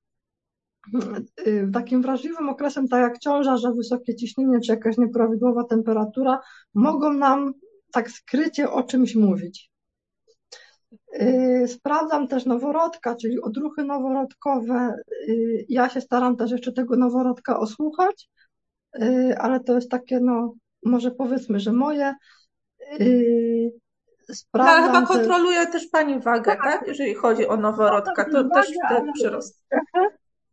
yy, 1.45 1.69
takim 1.73 2.01
wrażliwym 2.01 2.49
okresem, 2.49 2.87
tak 2.87 3.01
jak 3.01 3.19
ciąża, 3.19 3.57
że 3.57 3.73
wysokie 3.73 4.15
ciśnienie 4.15 4.59
czy 4.59 4.71
jakaś 4.71 4.97
nieprawidłowa 4.97 5.63
temperatura 5.63 6.39
mogą 6.73 7.13
nam 7.13 7.53
tak 7.91 8.11
skrycie 8.11 8.71
o 8.71 8.83
czymś 8.83 9.15
mówić. 9.15 9.71
Yy, 11.19 11.67
Sprawdzam 11.67 12.27
też 12.27 12.45
noworodka, 12.45 13.15
czyli 13.15 13.41
odruchy 13.41 13.83
noworodkowe. 13.83 14.95
Yy, 15.27 15.65
Ja 15.69 15.89
się 15.89 16.01
staram 16.01 16.37
też 16.37 16.51
jeszcze 16.51 16.71
tego 16.71 16.95
noworodka 16.97 17.59
osłuchać, 17.59 18.29
yy, 18.99 19.37
ale 19.37 19.59
to 19.59 19.75
jest 19.75 19.91
takie, 19.91 20.19
no, 20.19 20.53
może 20.85 21.11
powiedzmy, 21.11 21.59
że 21.59 21.73
moje. 21.73 22.13
Yy, 22.99 23.82
No, 24.29 24.63
ale 24.63 24.81
chyba 24.81 24.93
Sprawdzam 24.93 25.05
kontroluje 25.05 25.67
też 25.67 25.87
Pani 25.87 26.19
wagę, 26.19 26.55
tak? 26.63 26.87
Jeżeli 26.87 27.13
chodzi 27.15 27.47
o 27.47 27.57
noworodka, 27.57 28.25
to 28.25 28.43
Wagę, 28.43 28.49
też 28.53 28.67
te 28.89 29.11
przyrost. 29.13 29.63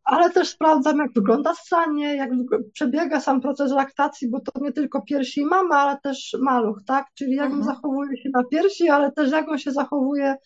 ale 0.05 0.31
też 0.31 0.49
sprawdzam, 0.49 0.99
jak 0.99 1.13
wygląda 1.13 1.55
ssanie, 1.55 2.17
jak 2.17 2.31
przebiega 2.73 3.21
sam 3.21 3.41
proces 3.41 3.73
laktacji, 3.73 4.29
bo 4.31 4.41
to 4.41 4.61
nie 4.61 4.73
tylko 4.73 5.03
piersi 5.03 5.41
i 5.41 5.45
mama, 5.47 5.79
ale 5.79 5.99
też 6.03 6.37
maluch, 6.41 6.79
tak? 6.87 7.07
Czyli 7.15 7.35
jak 7.35 7.53
on 7.53 7.59
Mhm. 7.59 7.75
zachowuje 7.77 8.23
się 8.23 8.31
na 8.35 8.45
piersi, 8.45 8.89
ale 8.89 9.13
też 9.13 9.31
jak 9.31 9.49
on 9.49 9.59
się 9.59 9.73
zachowuje 9.73 10.37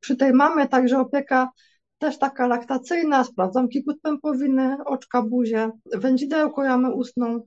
przy 0.00 0.16
tej 0.16 0.32
mamie, 0.32 0.68
także 0.68 0.98
opieka 0.98 1.50
też 1.98 2.18
taka 2.18 2.46
laktacyjna, 2.46 3.24
sprawdzam 3.24 3.68
kikut 3.68 4.00
pępowiny, 4.00 4.76
oczka, 4.84 5.22
buzię, 5.22 5.70
wędzidełko, 5.92 6.64
jamę 6.64 6.90
ustną, 6.90 7.40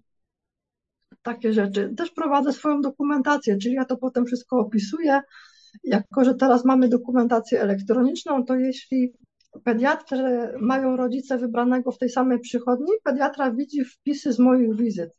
takie 1.28 1.54
rzeczy. 1.54 1.94
Też 1.98 2.12
prowadzę 2.12 2.54
swoją 2.54 2.82
dokumentację, 2.82 3.58
czyli 3.58 3.76
ja 3.76 3.86
to 3.86 3.98
potem 3.98 4.26
wszystko 4.26 4.60
opisuję. 4.60 5.22
Jako, 5.84 6.24
że 6.24 6.36
teraz 6.36 6.66
mamy 6.66 6.90
dokumentację 6.90 7.62
elektroniczną, 7.62 8.46
to 8.46 8.56
jeśli 8.56 9.14
pediatrzy 9.64 10.50
mają 10.60 10.98
rodzice 10.98 11.38
wybranego 11.38 11.92
w 11.92 11.98
tej 11.98 12.10
samej 12.10 12.40
przychodni, 12.40 12.94
pediatra 13.04 13.52
widzi 13.52 13.86
wpisy 13.86 14.34
z 14.34 14.40
moich 14.40 14.76
wizyt. 14.76 15.18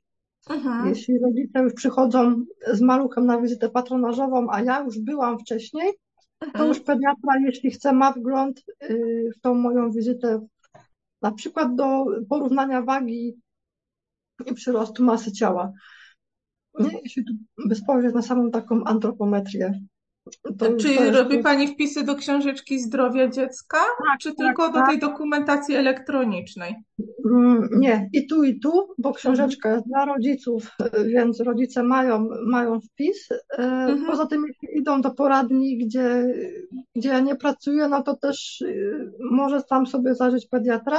Mhm. 0.50 0.88
Jeśli 0.88 1.18
rodzice 1.18 1.60
już 1.60 1.72
przychodzą 1.72 2.44
z 2.72 2.80
maluchem 2.80 3.26
na 3.26 3.40
wizytę 3.40 3.68
patronażową, 3.68 4.46
a 4.50 4.62
ja 4.62 4.80
już 4.80 4.98
byłam 4.98 5.38
wcześniej, 5.38 5.92
to 6.38 6.46
Mhm. 6.46 6.68
już 6.68 6.80
pediatra, 6.80 7.32
jeśli 7.46 7.70
chce, 7.70 7.92
ma 7.92 8.12
wgląd 8.12 8.62
y, 8.90 9.30
w 9.36 9.40
tą 9.40 9.54
moją 9.54 9.90
wizytę, 9.90 10.46
na 11.22 11.32
przykład 11.32 11.74
do 11.74 12.04
porównania 12.28 12.82
wagi 12.82 13.40
i 14.46 14.54
przyrostu 14.54 15.04
masy 15.04 15.32
ciała. 15.32 15.72
Nie, 16.80 17.00
jeśli 17.04 17.24
spojrzeć 17.74 18.14
na 18.14 18.22
samą 18.22 18.50
taką 18.50 18.84
antropometrię, 18.84 19.80
to 20.58 20.76
Czyli 20.76 20.96
to 20.96 21.04
jest- 21.04 21.16
robi 21.18 21.38
Pani 21.38 21.68
wpisy 21.68 22.04
do 22.04 22.14
książeczki 22.14 22.78
zdrowia 22.80 23.28
dziecka, 23.28 23.78
czy 24.20 24.34
tylko 24.34 24.68
do 24.68 24.74
tak. 24.74 24.88
tej 24.88 24.98
dokumentacji 24.98 25.74
elektronicznej? 25.74 26.74
Mm, 27.30 27.68
Nie, 27.78 28.08
i 28.12 28.26
tu, 28.26 28.44
i 28.44 28.60
tu, 28.60 28.88
bo 28.98 29.12
książeczka 29.12 29.72
jest 29.74 29.86
dla 29.86 30.04
rodziców, 30.04 30.70
więc 31.06 31.40
rodzice 31.40 31.82
mają, 31.82 32.28
mają 32.46 32.80
wpis. 32.80 33.30
Y, 33.30 33.36
Mhm. 33.58 34.06
Poza 34.06 34.26
tym, 34.26 34.44
jeśli 34.48 34.78
idą 34.78 35.00
do 35.00 35.10
poradni, 35.10 35.78
gdzie, 35.78 36.34
gdzie 36.96 37.08
ja 37.08 37.20
nie 37.20 37.36
pracuję, 37.36 37.88
no 37.88 38.02
to 38.02 38.16
też 38.16 38.60
y, 38.60 39.12
może 39.30 39.62
tam 39.62 39.86
sobie 39.86 40.14
zajrzeć 40.14 40.46
pediatra. 40.48 40.98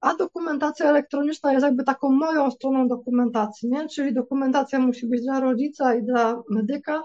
A 0.00 0.14
dokumentacja 0.14 0.90
elektroniczna 0.90 1.52
jest 1.52 1.64
jakby 1.64 1.84
taką 1.84 2.10
moją 2.10 2.50
stroną 2.50 2.88
dokumentacji, 2.88 3.68
nie? 3.68 3.88
Czyli 3.88 4.14
dokumentacja 4.14 4.78
musi 4.78 5.06
być 5.06 5.22
dla 5.22 5.40
rodzica 5.40 5.94
i 5.94 6.02
dla 6.02 6.42
medyka, 6.50 7.02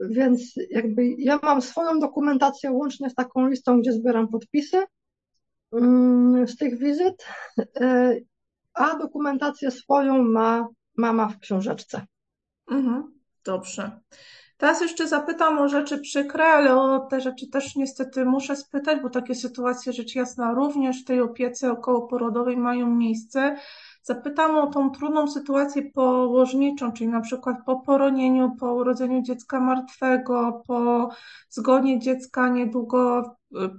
więc 0.00 0.54
jakby 0.70 1.08
ja 1.18 1.38
mam 1.42 1.62
swoją 1.62 1.98
dokumentację 1.98 2.70
łącznie 2.70 3.10
z 3.10 3.14
taką 3.14 3.48
listą, 3.48 3.80
gdzie 3.80 3.92
zbieram 3.92 4.28
podpisy 4.28 4.84
mm, 5.72 6.48
z 6.48 6.56
tych 6.56 6.78
wizyt, 6.78 7.26
y, 7.58 8.26
a 8.74 8.98
dokumentację 8.98 9.70
swoją 9.70 10.22
ma 10.22 10.68
mama 10.96 11.28
w 11.28 11.38
książeczce. 11.38 12.06
Mhm. 12.70 13.18
Dobrze. 13.44 14.00
Teraz 14.58 14.80
jeszcze 14.80 15.08
zapytam 15.08 15.58
o 15.58 15.68
rzeczy 15.68 15.98
przykre, 15.98 16.44
ale 16.44 16.76
o 16.76 16.98
te 16.98 17.20
rzeczy 17.20 17.50
też 17.50 17.76
niestety 17.76 18.24
muszę 18.24 18.56
spytać, 18.56 19.00
bo 19.02 19.10
takie 19.10 19.34
sytuacje, 19.34 19.92
rzecz 19.92 20.14
jasna, 20.14 20.54
również 20.54 21.02
w 21.02 21.04
tej 21.04 21.20
opiece 21.20 21.72
okołoporodowej 21.72 22.56
mają 22.56 22.86
miejsce. 22.86 23.56
Zapytam 24.02 24.56
o 24.56 24.66
tą 24.66 24.90
trudną 24.90 25.28
sytuację 25.28 25.82
położniczą, 25.82 26.92
czyli 26.92 27.10
na 27.10 27.20
przykład 27.20 27.56
po 27.66 27.80
poronieniu, 27.80 28.56
po 28.60 28.74
urodzeniu 28.74 29.22
dziecka 29.22 29.60
martwego, 29.60 30.62
po 30.66 31.08
zgonie 31.48 31.98
dziecka 31.98 32.48
niedługo 32.48 33.22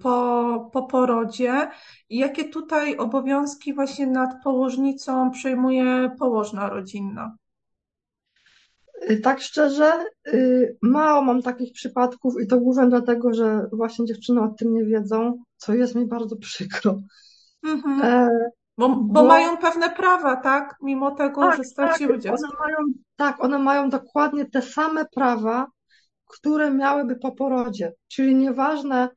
po, 0.01 0.69
po 0.73 0.83
porodzie. 0.83 1.71
Jakie 2.09 2.49
tutaj 2.49 2.97
obowiązki 2.97 3.73
właśnie 3.73 4.07
nad 4.07 4.43
położnicą 4.43 5.31
przejmuje 5.31 6.11
położna 6.19 6.69
rodzinna? 6.69 7.35
Y, 9.09 9.17
tak 9.17 9.41
szczerze, 9.41 10.05
y, 10.27 10.77
mało 10.81 11.21
mam 11.21 11.41
takich 11.41 11.73
przypadków 11.73 12.33
i 12.41 12.47
to 12.47 12.59
głównie 12.59 12.87
dlatego, 12.87 13.33
że 13.33 13.67
właśnie 13.71 14.05
dziewczyny 14.05 14.41
o 14.41 14.47
tym 14.47 14.73
nie 14.73 14.85
wiedzą, 14.85 15.43
co 15.57 15.73
jest 15.73 15.95
mi 15.95 16.05
bardzo 16.05 16.35
przykro. 16.35 16.99
Mhm. 17.63 18.01
E, 18.01 18.29
bo, 18.77 18.89
bo, 18.89 18.95
bo, 19.01 19.23
mają 19.23 19.57
pewne 19.57 19.89
prawa, 19.89 20.35
tak? 20.35 20.75
Mimo 20.81 21.11
tego, 21.11 21.41
tak, 21.41 21.57
że 21.57 21.63
straciły 21.63 22.13
tak, 22.13 22.21
dziecko. 22.21 22.37
One 22.37 22.57
mają, 22.59 22.93
tak, 23.15 23.43
one 23.43 23.59
mają 23.59 23.89
dokładnie 23.89 24.45
te 24.45 24.61
same 24.61 25.05
prawa, 25.05 25.67
które 26.25 26.71
miałyby 26.71 27.15
po 27.15 27.31
porodzie. 27.31 27.93
Czyli 28.07 28.35
nieważne 28.35 29.09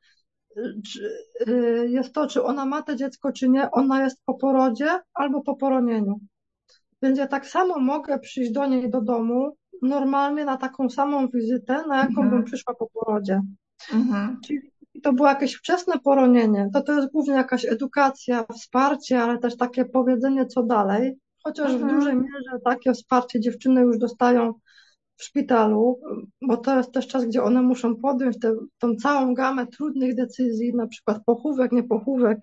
czy, 0.85 1.17
y, 1.47 1.87
jest 1.89 2.13
to, 2.13 2.27
czy 2.27 2.43
ona 2.43 2.65
ma 2.65 2.81
to 2.81 2.95
dziecko, 2.95 3.31
czy 3.31 3.49
nie, 3.49 3.71
ona 3.71 4.03
jest 4.03 4.17
po 4.25 4.33
porodzie 4.33 4.99
albo 5.13 5.41
po 5.41 5.55
poronieniu. 5.55 6.19
Więc 7.01 7.17
ja 7.19 7.27
tak 7.27 7.47
samo 7.47 7.79
mogę 7.79 8.19
przyjść 8.19 8.51
do 8.51 8.65
niej 8.65 8.89
do 8.89 9.01
domu, 9.01 9.57
normalnie 9.83 10.45
na 10.45 10.57
taką 10.57 10.89
samą 10.89 11.27
wizytę, 11.27 11.83
na 11.87 11.97
jaką 11.97 12.21
mhm. 12.21 12.29
bym 12.29 12.43
przyszła 12.43 12.73
po 12.73 12.87
porodzie. 12.87 13.41
Mhm. 13.93 14.39
Czyli 14.45 14.59
to 15.03 15.13
było 15.13 15.27
jakieś 15.27 15.53
wczesne 15.53 15.99
poronienie, 15.99 16.69
to 16.73 16.81
to 16.81 16.93
jest 16.93 17.11
głównie 17.11 17.33
jakaś 17.33 17.65
edukacja, 17.65 18.45
wsparcie, 18.53 19.21
ale 19.21 19.37
też 19.37 19.57
takie 19.57 19.85
powiedzenie, 19.85 20.45
co 20.45 20.63
dalej. 20.63 21.17
Chociaż 21.43 21.71
mhm. 21.71 21.91
w 21.91 21.93
dużej 21.93 22.15
mierze 22.15 22.59
takie 22.65 22.93
wsparcie 22.93 23.39
dziewczyny 23.39 23.81
już 23.81 23.97
dostają 23.97 24.53
w 25.17 25.23
szpitalu, 25.23 25.99
bo 26.41 26.57
to 26.57 26.77
jest 26.77 26.91
też 26.91 27.07
czas, 27.07 27.25
gdzie 27.25 27.43
one 27.43 27.61
muszą 27.61 27.95
podjąć 27.95 28.39
tę, 28.39 28.55
tą 28.77 28.95
całą 28.95 29.33
gamę 29.33 29.67
trudnych 29.67 30.15
decyzji, 30.15 30.75
na 30.75 30.87
przykład 30.87 31.23
pochówek, 31.25 31.71
niepochówek 31.71 32.39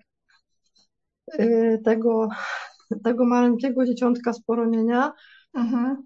yy, 1.39 1.79
tego, 1.85 2.29
tego 3.03 3.25
maleńkiego 3.25 3.85
dzieciątka 3.85 4.33
z 4.33 4.41
poronienia. 4.41 5.13
Mhm. 5.53 6.03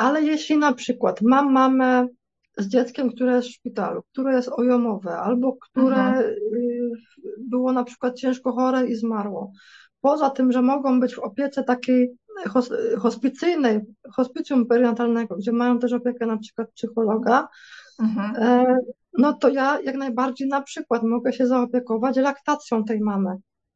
Ale 0.00 0.22
jeśli 0.22 0.56
na 0.56 0.72
przykład 0.72 1.22
mam 1.22 1.52
mamę 1.52 2.08
z 2.58 2.68
dzieckiem, 2.68 3.10
które 3.10 3.34
jest 3.34 3.48
w 3.48 3.52
szpitalu, 3.52 4.02
które 4.12 4.34
jest 4.34 4.48
ojomowe, 4.52 5.16
albo 5.16 5.56
które 5.56 5.96
mhm. 5.96 6.24
y, 6.24 6.90
było 7.38 7.72
na 7.72 7.84
przykład 7.84 8.16
ciężko 8.16 8.52
chore 8.52 8.86
i 8.86 8.94
zmarło, 8.94 9.52
poza 10.00 10.30
tym, 10.30 10.52
że 10.52 10.62
mogą 10.62 11.00
być 11.00 11.14
w 11.14 11.18
opiece 11.18 11.64
takiej 11.64 12.10
hospicyjnej, 12.98 13.80
hospicjum 14.12 14.66
perinatalnego, 14.66 15.36
gdzie 15.36 15.52
mają 15.52 15.78
też 15.78 15.92
opiekę 15.92 16.26
na 16.26 16.38
przykład 16.38 16.70
psychologa, 16.70 17.48
mhm. 17.98 18.36
E, 18.36 18.76
no 19.18 19.32
to 19.32 19.48
ja 19.48 19.80
jak 19.80 19.96
najbardziej 19.96 20.48
na 20.48 20.62
przykład 20.62 21.02
mogę 21.02 21.32
się 21.32 21.46
zaopiekować 21.46 22.16
laktacją 22.16 22.84
tej 22.84 23.00
mamy. 23.00 23.30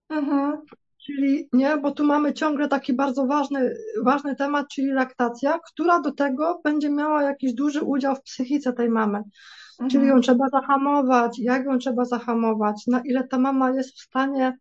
Mhm. 0.09 0.59
Czyli 1.07 1.49
nie, 1.53 1.77
bo 1.77 1.91
tu 1.91 2.05
mamy 2.05 2.33
ciągle 2.33 2.69
taki 2.69 2.93
bardzo 2.93 3.27
ważny, 3.27 3.75
ważny 4.03 4.37
temat, 4.37 4.67
czyli 4.69 4.93
laktacja, 4.93 5.59
która 5.73 6.01
do 6.01 6.13
tego 6.13 6.61
będzie 6.65 6.91
miała 6.91 7.23
jakiś 7.23 7.55
duży 7.55 7.83
udział 7.83 8.17
w 8.17 8.23
psychice 8.23 8.73
tej 8.73 8.91
mamy. 8.91 9.19
Mhm. 9.19 9.91
Czyli 9.91 10.07
ją 10.07 10.21
trzeba 10.21 10.49
zahamować, 10.49 11.39
jak 11.39 11.65
ją 11.65 11.79
trzeba 11.79 12.05
zahamować, 12.05 12.87
na 12.87 13.01
ile 13.01 13.29
ta 13.29 13.39
mama 13.39 13.71
jest 13.71 13.95
w 13.95 14.03
stanie, 14.03 14.59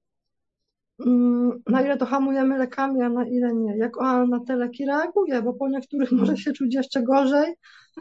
mm, 1.06 1.62
na 1.68 1.82
ile 1.82 1.98
to 1.98 2.06
hamujemy 2.06 2.58
lekami, 2.58 3.02
a 3.02 3.10
na 3.10 3.28
ile 3.28 3.54
nie. 3.54 3.78
Jak 3.78 4.02
ona 4.02 4.26
na 4.26 4.40
te 4.40 4.56
leki 4.56 4.86
reaguje, 4.86 5.42
bo 5.42 5.54
po 5.54 5.70
niektórych 5.70 6.12
mhm. 6.12 6.20
może 6.20 6.38
się 6.38 6.54
czuć 6.54 6.76
jeszcze 6.76 7.04
gorzej, 7.04 7.54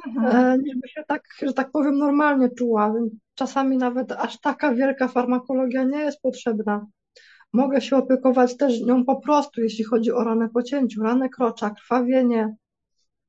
mhm. 0.07 0.37
E, 0.37 0.59
niż 0.59 0.77
by 0.77 0.89
się 0.89 1.03
tak, 1.09 1.23
że 1.43 1.53
tak 1.53 1.71
powiem, 1.71 1.99
normalnie 1.99 2.51
czuła. 2.51 2.95
Czasami 3.35 3.77
nawet 3.77 4.13
aż 4.13 4.41
taka 4.41 4.75
wielka 4.75 5.09
farmakologia 5.09 5.85
nie 5.85 5.99
jest 5.99 6.21
potrzebna. 6.21 6.87
Mogę 7.53 7.81
się 7.81 7.97
opiekować 7.97 8.57
też 8.57 8.81
nią 8.81 9.05
po 9.05 9.21
prostu, 9.21 9.61
jeśli 9.61 9.85
chodzi 9.85 10.13
o 10.13 10.25
ranę 10.25 10.49
po 10.49 10.63
cięciu, 10.63 11.03
ranę 11.03 11.29
krocza, 11.29 11.71
krwawienie, 11.71 12.57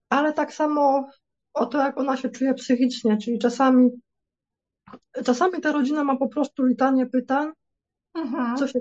ale 0.09 0.33
tak 0.33 0.53
samo 0.53 1.07
o 1.53 1.65
to, 1.65 1.77
jak 1.77 1.97
ona 1.97 2.17
się 2.17 2.29
czuje 2.29 2.53
psychicznie, 2.53 3.17
czyli 3.17 3.39
czasami, 3.39 3.89
czasami 5.25 5.61
ta 5.61 5.71
rodzina 5.71 6.03
ma 6.03 6.17
po 6.17 6.27
prostu 6.27 6.65
litanie 6.65 7.05
pytań, 7.05 7.51
mhm. 8.15 8.57
co 8.57 8.67
się 8.67 8.79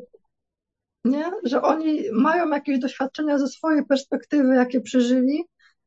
nie? 1.04 1.30
Że 1.44 1.62
oni 1.62 2.00
mają 2.12 2.48
jakieś 2.48 2.78
doświadczenia 2.78 3.38
ze 3.38 3.48
swojej 3.48 3.86
perspektywy, 3.86 4.54
jakie 4.54 4.80
przeżyli, 4.80 5.44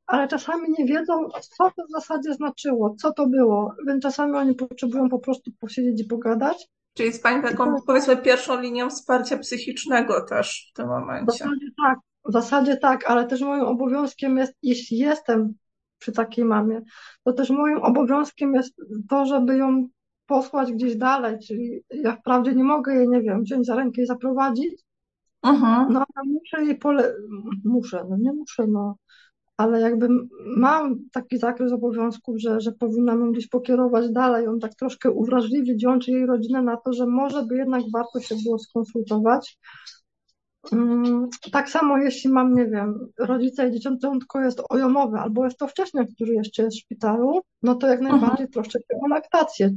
ale 0.07 0.27
czasami 0.27 0.67
nie 0.77 0.85
wiedzą, 0.85 1.29
co 1.29 1.71
to 1.71 1.85
w 1.87 1.91
zasadzie 1.91 2.33
znaczyło, 2.33 2.95
co 2.99 3.13
to 3.13 3.27
było, 3.27 3.75
więc 3.87 4.03
czasami 4.03 4.33
oni 4.33 4.55
potrzebują 4.55 5.09
po 5.09 5.19
prostu 5.19 5.51
posiedzieć 5.59 6.01
i 6.01 6.07
pogadać. 6.07 6.67
Czyli 6.95 7.07
jest 7.07 7.23
Pani 7.23 7.43
taką, 7.43 7.75
powiedzmy, 7.87 8.17
pierwszą 8.17 8.61
linią 8.61 8.89
wsparcia 8.89 9.37
psychicznego 9.37 10.21
też 10.21 10.69
w 10.71 10.77
tym 10.77 10.87
momencie. 10.87 11.25
W 11.25 11.37
zasadzie 11.37 11.67
tak, 11.85 11.99
w 12.25 12.33
zasadzie 12.33 12.77
tak, 12.77 13.09
ale 13.09 13.27
też 13.27 13.41
moim 13.41 13.63
obowiązkiem 13.63 14.37
jest, 14.37 14.53
jeśli 14.63 14.97
jestem 14.97 15.53
przy 15.99 16.11
takiej 16.11 16.45
mamie, 16.45 16.81
to 17.23 17.33
też 17.33 17.49
moim 17.49 17.77
obowiązkiem 17.77 18.53
jest 18.53 18.73
to, 19.09 19.25
żeby 19.25 19.57
ją 19.57 19.87
posłać 20.25 20.71
gdzieś 20.71 20.95
dalej, 20.95 21.37
czyli 21.47 21.83
ja 21.89 22.15
wprawdzie 22.15 22.55
nie 22.55 22.63
mogę 22.63 22.95
jej, 22.95 23.09
nie 23.09 23.21
wiem, 23.21 23.43
wziąć 23.43 23.65
za 23.65 23.75
rękę 23.75 24.01
i 24.01 24.05
zaprowadzić, 24.05 24.83
uh-huh. 25.45 25.89
no 25.89 26.05
ale 26.15 26.29
muszę 26.33 26.63
jej 26.63 26.77
pole... 26.77 27.13
muszę, 27.65 28.05
no 28.09 28.17
nie 28.19 28.33
muszę, 28.33 28.67
no 28.67 28.95
ale 29.57 29.81
jakby 29.81 30.07
mam 30.57 30.99
taki 31.11 31.37
zakres 31.37 31.71
obowiązków, 31.71 32.35
że, 32.39 32.61
że 32.61 32.71
powinnam 32.71 33.19
ją 33.19 33.31
gdzieś 33.31 33.47
pokierować 33.47 34.11
dalej, 34.11 34.45
ją 34.45 34.59
tak 34.59 34.75
troszkę 34.75 35.11
uwrażliwić, 35.11 35.83
ją 35.83 35.99
czy 35.99 36.11
jej 36.11 36.25
rodzinę 36.25 36.61
na 36.61 36.77
to, 36.77 36.93
że 36.93 37.05
może 37.05 37.43
by 37.43 37.57
jednak 37.57 37.81
warto 37.93 38.19
się 38.19 38.35
było 38.43 38.59
skonsultować. 38.59 39.57
Mm, 40.71 41.29
tak 41.51 41.69
samo 41.69 41.97
jeśli 41.97 42.29
mam, 42.29 42.55
nie 42.55 42.65
wiem, 42.65 43.07
rodzice 43.19 43.69
i 43.69 43.71
dzieciątko 43.71 44.41
jest 44.41 44.61
ojomowe, 44.69 45.19
albo 45.19 45.45
jest 45.45 45.57
to 45.57 45.67
wcześniej, 45.67 46.07
który 46.15 46.33
jeszcze 46.33 46.63
jest 46.63 46.77
w 46.77 46.79
szpitalu, 46.79 47.41
no 47.63 47.75
to 47.75 47.87
jak 47.87 48.01
mhm. 48.01 48.21
najbardziej 48.21 48.47
uh-huh. 48.47 48.53
troszczę 48.53 48.79
się 48.79 48.99
o 49.03 49.07
laktację. 49.07 49.71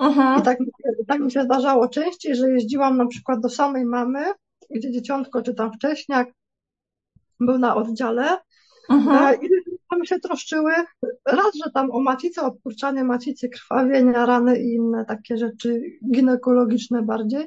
Uh-huh. 0.00 0.40
I 0.40 0.42
tak, 0.42 0.58
tak 1.08 1.20
mi 1.20 1.30
się 1.30 1.42
zdarzało 1.42 1.88
częściej, 1.88 2.36
że 2.36 2.50
jeździłam 2.50 2.96
na 2.96 3.06
przykład 3.06 3.40
do 3.40 3.48
samej 3.48 3.84
mamy, 3.84 4.24
gdzie 4.70 4.92
dzieciątko 4.92 5.42
czy 5.42 5.54
tam 5.54 5.72
wcześniak 5.72 6.28
był 7.40 7.58
na 7.58 7.76
oddziale 7.76 8.38
Mhm. 8.88 9.42
I 9.42 9.48
tam 9.90 10.04
się 10.04 10.20
troszczyły 10.20 10.72
raz, 11.26 11.54
że 11.64 11.70
tam 11.74 11.90
o 11.90 12.00
macicę, 12.00 12.42
obkurczanie 12.42 13.04
macicy, 13.04 13.48
krwawienia, 13.48 14.26
rany 14.26 14.62
i 14.62 14.74
inne 14.74 15.04
takie 15.04 15.36
rzeczy 15.36 15.82
ginekologiczne 16.14 17.02
bardziej, 17.02 17.46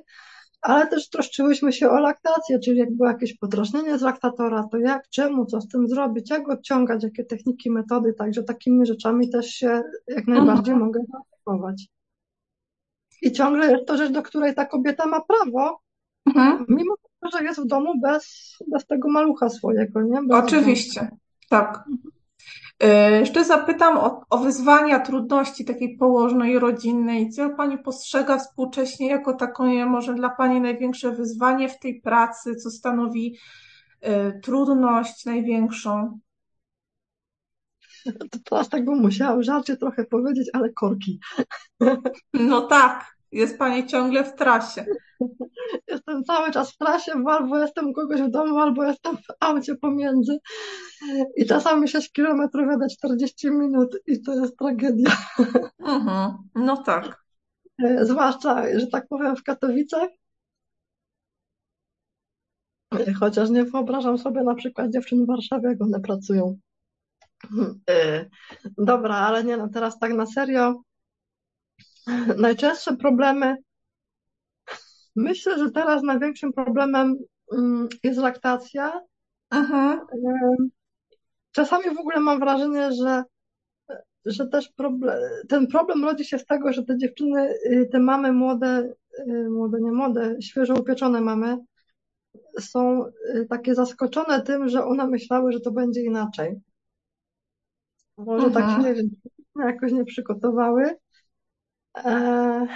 ale 0.62 0.88
też 0.88 1.10
troszczyłyśmy 1.10 1.73
się 1.73 1.89
o 1.89 1.99
laktację, 1.99 2.60
czyli 2.60 2.77
jak 2.77 2.95
było 2.95 3.10
jakieś 3.10 3.38
podrażnienie 3.38 3.97
z 3.97 4.01
laktatora, 4.01 4.67
to 4.71 4.77
jak, 4.77 5.10
czemu, 5.10 5.45
co 5.45 5.62
z 5.62 5.67
tym 5.67 5.88
zrobić, 5.88 6.30
jak 6.30 6.49
odciągać, 6.49 7.04
jakie 7.04 7.25
techniki, 7.25 7.71
metody, 7.71 8.13
także 8.13 8.43
takimi 8.43 8.86
rzeczami 8.86 9.30
też 9.30 9.47
się 9.47 9.84
jak 10.08 10.27
najbardziej 10.27 10.73
mhm. 10.73 10.80
mogę 10.80 10.99
zaopiekować. 11.12 11.88
I 13.21 13.32
ciągle 13.32 13.71
jest 13.71 13.86
to 13.86 13.97
rzecz, 13.97 14.12
do 14.12 14.23
której 14.23 14.56
ta 14.56 14.65
kobieta 14.65 15.06
ma 15.06 15.21
prawo, 15.21 15.82
mhm. 16.25 16.65
mimo 16.69 16.95
że 17.34 17.43
jest 17.43 17.62
w 17.62 17.67
domu 17.67 17.99
bez, 18.01 18.56
bez 18.67 18.86
tego 18.86 19.10
malucha 19.10 19.49
swojego, 19.49 20.01
nie? 20.01 20.21
Bez 20.21 20.38
Oczywiście. 20.38 21.10
Tak. 21.52 21.84
E, 22.80 23.12
jeszcze 23.20 23.46
zapytam 23.46 23.98
o, 23.98 24.22
o 24.30 24.38
wyzwania, 24.38 25.00
trudności 25.00 25.66
takiej 25.66 25.98
położnej, 25.98 26.60
rodzinnej. 26.60 27.30
Co 27.30 27.50
Pani 27.50 27.78
postrzega 27.78 28.38
współcześnie 28.38 29.08
jako 29.08 29.34
taką, 29.34 29.86
może 29.86 30.14
dla 30.14 30.30
Pani 30.30 30.62
największe 30.62 31.12
wyzwanie 31.12 31.70
w 31.70 31.80
tej 31.80 32.02
pracy, 32.02 32.56
co 32.56 32.72
stanowi 32.72 33.38
y, 34.04 34.40
trudność 34.44 35.26
największą? 35.26 36.20
To 38.32 38.40
teraz 38.46 38.70
tak 38.70 38.86
bym 38.86 39.02
musiała 39.02 39.44
żarcie 39.44 39.78
trochę 39.78 40.06
powiedzieć, 40.06 40.50
ale 40.54 40.74
korki. 40.74 41.20
No 42.34 42.62
tak, 42.62 43.11
jest 43.32 43.58
Pani 43.58 43.88
ciągle 43.88 44.24
w 44.24 44.36
trasie. 44.36 44.86
Jestem 45.88 46.24
cały 46.24 46.52
czas 46.52 46.72
w 46.72 46.78
trasie, 46.78 47.12
bo 47.24 47.32
albo 47.32 47.60
jestem 47.60 47.89
u 47.89 47.94
kogoś 47.94 48.22
w 48.22 48.30
domu, 48.30 48.60
albo 48.60 48.84
jestem 48.84 49.17
w 49.17 49.26
aucie 49.39 49.76
pomiędzy. 49.76 50.38
I 51.38 51.46
czasami 51.46 51.88
6 51.88 52.12
kilometrów 52.12 52.67
jadę 52.67 52.88
40 52.91 53.52
minut 53.52 53.98
i 54.08 54.22
to 54.22 54.34
jest 54.34 54.58
tragedia. 54.58 55.17
Mhm. 55.80 56.32
No 56.56 56.84
tak. 56.84 57.24
E, 57.84 58.06
zwłaszcza, 58.06 58.80
że 58.80 58.88
tak 58.88 59.08
powiem, 59.08 59.36
w 59.36 59.44
Katowicach. 59.44 60.10
Chociaż 63.20 63.50
nie 63.50 63.63
wyobrażam 63.63 64.17
sobie 64.17 64.44
na 64.44 64.56
przykład 64.56 64.91
dziewczyn 64.91 65.24
w 65.24 65.28
Warszawie, 65.28 65.70
jak 65.70 65.82
one 65.82 66.00
pracują. 66.00 66.58
Y, 67.89 68.30
Dobra, 68.78 69.15
ale 69.15 69.44
nie 69.44 69.58
no, 69.58 69.70
teraz 69.70 70.00
tak 70.00 70.13
na 70.13 70.26
serio. 70.26 70.82
Najczęstsze 72.38 72.98
problemy, 72.98 73.56
myślę, 75.16 75.58
że 75.58 75.72
teraz 75.72 76.04
największym 76.04 76.54
problemem 76.54 77.18
mm, 77.54 77.88
jest 78.04 78.20
laktacja. 78.20 79.02
Y, 79.54 79.58
Czasami 81.52 81.96
w 81.96 82.00
ogóle 82.00 82.20
mam 82.20 82.40
wrażenie, 82.40 82.92
że, 82.92 83.24
że 84.26 84.48
też 84.48 84.70
problem, 84.70 85.18
ten 85.50 85.68
problem 85.68 86.04
rodzi 86.04 86.26
się 86.26 86.40
z 86.40 86.46
tego, 86.46 86.74
że 86.74 86.84
te 86.84 86.98
dziewczyny, 86.98 87.54
y, 87.66 87.90
te 87.92 88.00
mamy 88.00 88.32
młode, 88.34 88.94
y, 89.20 89.50
młode, 89.50 89.78
nie 89.82 89.92
młode, 89.92 90.42
świeżo 90.42 90.74
upieczone 90.74 91.22
mamy, 91.22 91.58
są 92.60 93.06
y, 93.06 93.46
takie 93.50 93.76
zaskoczone 93.76 94.42
tym, 94.42 94.70
że 94.70 94.86
one 94.86 95.08
myślały, 95.08 95.52
że 95.52 95.60
to 95.60 95.72
będzie 95.72 96.04
inaczej. 96.04 96.56
Może 98.18 98.52
tak 98.52 98.70
się, 98.70 98.84
nie 98.84 98.94
wiem, 98.94 99.10
jakoś 99.56 99.92
nie 99.92 100.06
przygotowały. 100.06 100.96
E, 101.97 102.67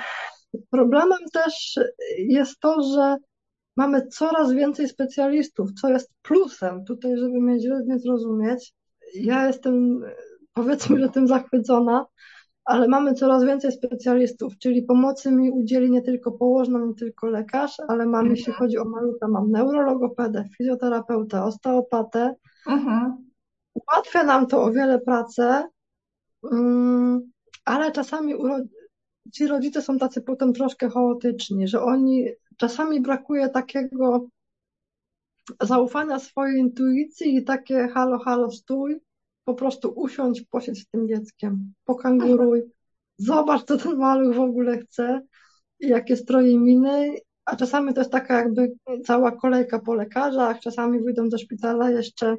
Problemem 0.72 1.20
też 1.34 1.80
jest 2.18 2.60
to, 2.60 2.84
że 2.84 3.18
mamy 3.78 4.08
coraz 4.08 4.54
więcej 4.54 4.88
specjalistów, 4.88 5.74
co 5.74 5.90
jest 5.90 6.12
plusem 6.22 6.86
tutaj, 6.86 7.18
żeby 7.18 7.42
mnie 7.42 7.60
źle 7.60 7.84
nie 7.88 8.00
zrozumieć. 8.00 8.74
Ja 9.16 9.48
jestem, 9.48 10.02
powiedzmy, 10.54 11.00
że 11.00 11.10
tym 11.10 11.28
zachwycona, 11.28 12.06
ale 12.66 12.88
mamy 12.88 13.14
coraz 13.14 13.44
więcej 13.44 13.72
specjalistów, 13.72 14.58
czyli 14.58 14.84
pomocy 14.84 15.32
mi 15.32 15.52
udzieli 15.52 15.92
nie 15.92 16.02
tylko 16.02 16.32
położna, 16.32 16.80
nie 16.80 16.94
tylko 16.94 17.28
lekarz, 17.28 17.78
ale 17.88 18.06
mam, 18.06 18.30
jeśli 18.30 18.54
chodzi 18.54 18.78
o 18.78 18.86
malucha, 18.86 19.28
mam 19.28 19.52
neurologopedę, 19.52 20.46
fizjoterapeutę, 20.58 21.44
osteopatę. 21.44 22.36
Mhm. 22.68 23.30
Ułatwia 23.74 24.24
nam 24.24 24.48
to 24.48 24.64
o 24.64 24.72
wiele 24.72 25.00
pracę, 25.00 25.64
mm, 26.52 27.32
ale 27.66 27.92
czasami 27.92 28.36
ci 29.32 29.48
rodzice 29.48 29.82
są 29.82 29.98
tacy 29.98 30.22
potem 30.22 30.54
troszkę 30.54 30.90
chaotyczni, 30.90 31.68
że 31.68 31.82
oni 31.82 32.26
czasami 32.58 33.02
brakuje 33.02 33.50
takiego 33.50 34.28
zaufania 35.62 36.20
swojej 36.20 36.60
intuicji 36.60 37.36
i 37.36 37.44
takie 37.44 37.88
halo, 37.88 38.20
halo, 38.20 38.52
stój, 38.52 39.00
po 39.44 39.54
prostu 39.54 39.94
usiądź, 39.96 40.42
posiedź 40.42 40.82
z 40.82 40.88
tym 40.88 41.08
dzieckiem, 41.08 41.74
pokanguruj, 41.86 42.64
zobacz, 43.18 43.64
co 43.64 43.78
ten 43.78 43.98
maluch 43.98 44.36
w 44.36 44.40
ogóle 44.40 44.78
chce 44.78 45.22
i 45.80 45.88
jakie 45.88 46.18
stroje 46.18 46.60
miny, 46.60 47.16
a 47.46 47.56
czasami 47.56 47.94
to 47.94 48.02
jest 48.02 48.12
taka 48.12 48.40
jakby 48.40 48.72
cała 49.06 49.32
kolejka 49.32 49.80
po 49.80 49.94
lekarzach, 49.94 50.60
czasami 50.60 51.04
wyjdą 51.04 51.30
do 51.30 51.38
szpitala 51.38 51.90
jeszcze 51.90 52.38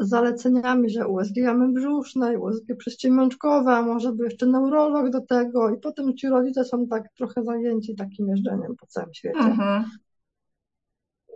zaleceniami, 0.00 0.90
że 0.90 1.08
USG 1.08 1.36
jamy 1.36 1.72
brzusznej, 1.72 2.36
USG 2.36 2.76
prześciemączkowe, 2.78 3.72
a 3.72 3.82
może 3.82 4.12
by 4.12 4.24
jeszcze 4.24 4.46
neurolog 4.46 5.10
do 5.10 5.20
tego 5.20 5.70
i 5.70 5.78
potem 5.80 6.16
ci 6.16 6.28
rodzice 6.28 6.64
są 6.64 6.86
tak 6.86 7.12
trochę 7.16 7.44
zajęci 7.44 7.94
takim 7.94 8.28
jeżdżeniem 8.28 8.76
po 8.80 8.86
całym 8.86 9.14
świecie. 9.14 9.38
Mhm. 9.38 9.84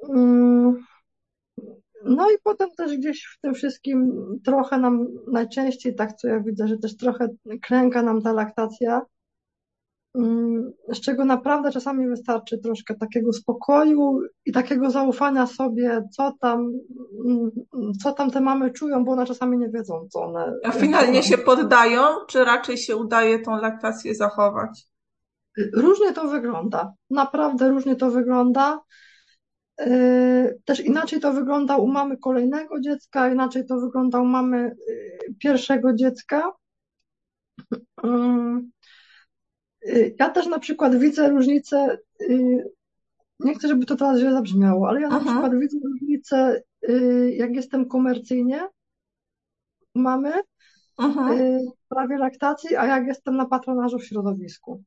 Mm, 0.08 0.76
No 2.04 2.30
i 2.30 2.34
potem 2.42 2.70
też 2.76 2.96
gdzieś 2.96 3.36
w 3.36 3.40
tym 3.40 3.54
wszystkim 3.54 4.12
trochę 4.44 4.78
nam 4.78 5.08
najczęściej, 5.32 5.94
tak 5.94 6.12
co 6.12 6.28
ja 6.28 6.40
widzę, 6.40 6.68
że 6.68 6.78
też 6.78 6.96
trochę 6.96 7.28
klęka 7.62 8.02
nam 8.02 8.22
ta 8.22 8.32
laktacja, 8.32 9.02
z 10.88 11.00
czego 11.00 11.24
naprawdę 11.24 11.70
czasami 11.70 12.08
wystarczy 12.08 12.58
troszkę 12.58 12.94
takiego 12.94 13.32
spokoju 13.32 14.20
i 14.44 14.52
takiego 14.52 14.90
zaufania 14.90 15.46
sobie, 15.46 16.02
co 16.12 16.32
tam, 16.40 16.72
mm, 17.26 17.50
co 18.02 18.12
tam 18.12 18.30
te 18.30 18.40
mamy 18.40 18.70
czują, 18.70 19.04
bo 19.04 19.12
one 19.12 19.26
czasami 19.26 19.58
nie 19.58 19.68
wiedzą, 19.68 20.08
co 20.10 20.22
one. 20.22 20.54
A 20.64 20.72
finalnie 20.72 21.22
się 21.22 21.38
poddają, 21.38 22.02
czy 22.28 22.44
raczej 22.44 22.78
się 22.78 22.96
udaje 22.96 23.38
tą 23.38 23.56
laktację 23.56 24.14
zachować? 24.14 24.86
Różnie 25.74 26.12
to 26.12 26.28
wygląda, 26.28 26.92
naprawdę 27.10 27.68
różnie 27.68 27.96
to 27.96 28.10
wygląda. 28.10 28.80
Yy, 29.80 30.60
Też 30.64 30.80
inaczej 30.80 31.20
to 31.20 31.32
wygląda 31.32 31.76
u 31.76 31.86
mamy 31.86 32.16
kolejnego 32.16 32.80
dziecka, 32.80 33.32
inaczej 33.32 33.66
to 33.66 33.80
wygląda 33.80 34.20
u 34.20 34.24
mamy 34.24 34.76
yy, 34.88 35.34
pierwszego 35.38 35.94
dziecka. 35.94 36.52
Yy, 39.84 40.14
Ja 40.18 40.28
też 40.30 40.46
na 40.46 40.58
przykład 40.58 40.96
widzę 40.98 41.28
różnicę, 41.30 41.98
yy, 42.20 42.70
nie 43.40 43.54
chcę, 43.54 43.68
żeby 43.68 43.86
to 43.86 43.96
teraz 43.96 44.18
źle 44.18 44.32
zabrzmiało, 44.32 44.88
ale 44.88 45.00
ja 45.00 45.08
na 45.08 45.18
Mhm. 45.18 45.36
przykład 45.36 45.60
widzę 45.60 45.78
różnicę, 45.84 46.62
yy, 46.82 47.32
jak 47.34 47.54
jestem 47.56 47.88
komercyjnie 47.88 48.68
mamy 49.94 50.32
yy, 51.36 51.58
w 51.58 51.84
sprawie 51.86 52.18
laktacji, 52.18 52.76
a 52.76 52.86
jak 52.86 53.06
jestem 53.06 53.36
na 53.36 53.46
patronażu 53.46 53.98
w 53.98 54.04
środowisku. 54.04 54.82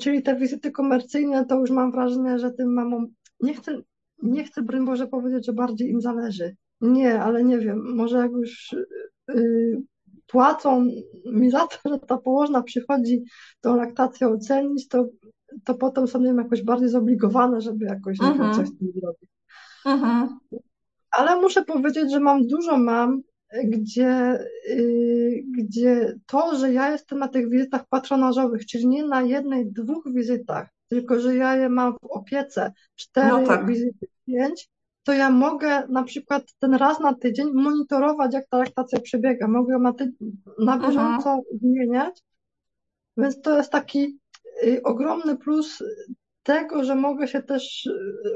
Czyli 0.00 0.22
te 0.22 0.36
wizyty 0.36 0.70
komercyjne, 0.70 1.46
to 1.46 1.60
już 1.60 1.70
mam 1.70 1.92
wrażenie, 1.92 2.38
że 2.38 2.50
tym 2.50 2.72
mamom, 2.74 3.06
nie 3.40 3.54
chcę, 3.54 3.80
nie 4.22 4.44
chcę, 4.44 4.62
broń 4.62 4.86
Boże, 4.86 5.06
powiedzieć, 5.06 5.46
że 5.46 5.52
bardziej 5.52 5.90
im 5.90 6.00
zależy. 6.00 6.56
Nie, 6.80 7.22
ale 7.22 7.44
nie 7.44 7.58
wiem, 7.58 7.94
może 7.96 8.18
jak 8.18 8.32
już 8.32 8.74
płacą 10.26 10.86
mi 11.32 11.50
za 11.50 11.66
to, 11.66 11.90
że 11.90 11.98
ta 11.98 12.18
położna 12.18 12.62
przychodzi 12.62 13.24
tą 13.60 13.76
laktację 13.76 14.28
ocenić, 14.28 14.88
to, 14.88 15.08
to 15.64 15.74
potem 15.74 16.08
są, 16.08 16.18
nie 16.18 16.26
wiem, 16.26 16.38
jakoś 16.38 16.62
bardziej 16.62 16.88
zobligowane, 16.88 17.60
żeby 17.60 17.84
jakoś, 17.84 18.18
wiem, 18.18 18.30
Mhm. 18.30 18.54
coś 18.54 18.68
z 18.68 18.78
tym 18.78 18.92
zrobić. 19.00 19.30
Mhm. 19.86 20.38
Ale 21.10 21.40
muszę 21.40 21.64
powiedzieć, 21.64 22.12
że 22.12 22.20
mam 22.20 22.46
dużo 22.46 22.78
mam, 22.78 23.22
gdzie, 23.64 24.38
yy, 24.68 25.42
gdzie 25.58 26.14
to, 26.26 26.58
że 26.58 26.72
ja 26.72 26.90
jestem 26.90 27.18
na 27.18 27.28
tych 27.28 27.50
wizytach 27.50 27.84
patronażowych, 27.88 28.66
czyli 28.66 28.88
nie 28.88 29.04
na 29.04 29.22
jednej, 29.22 29.72
dwóch 29.72 30.04
wizytach, 30.14 30.68
tylko 30.88 31.20
że 31.20 31.36
ja 31.36 31.56
je 31.56 31.68
mam 31.68 31.92
w 31.92 32.06
opiece 32.10 32.72
cztery 32.94 33.28
No 33.28 33.46
tak. 33.46 33.66
wizyty, 33.66 34.06
pięć, 34.26 34.68
to 35.06 35.12
ja 35.12 35.30
mogę 35.30 35.86
na 35.88 36.02
przykład 36.02 36.42
ten 36.58 36.74
raz 36.74 37.00
na 37.00 37.14
tydzień 37.14 37.50
monitorować, 37.54 38.34
jak 38.34 38.48
ta 38.48 38.58
laktacja 38.58 39.00
przebiega. 39.00 39.48
Mogę 39.48 39.72
ją 39.72 39.78
na, 39.78 39.92
ty- 39.92 40.12
na 40.58 40.74
Mhm. 40.74 40.80
bieżąco 40.92 41.40
zmieniać. 41.62 42.22
Więc 43.16 43.40
to 43.40 43.56
jest 43.56 43.72
taki 43.72 44.18
y, 44.66 44.80
ogromny 44.84 45.36
plus 45.36 45.82
tego, 46.42 46.84
że 46.84 46.94
mogę 46.94 47.28
się 47.28 47.42
też 47.42 47.86
y, 47.86 47.92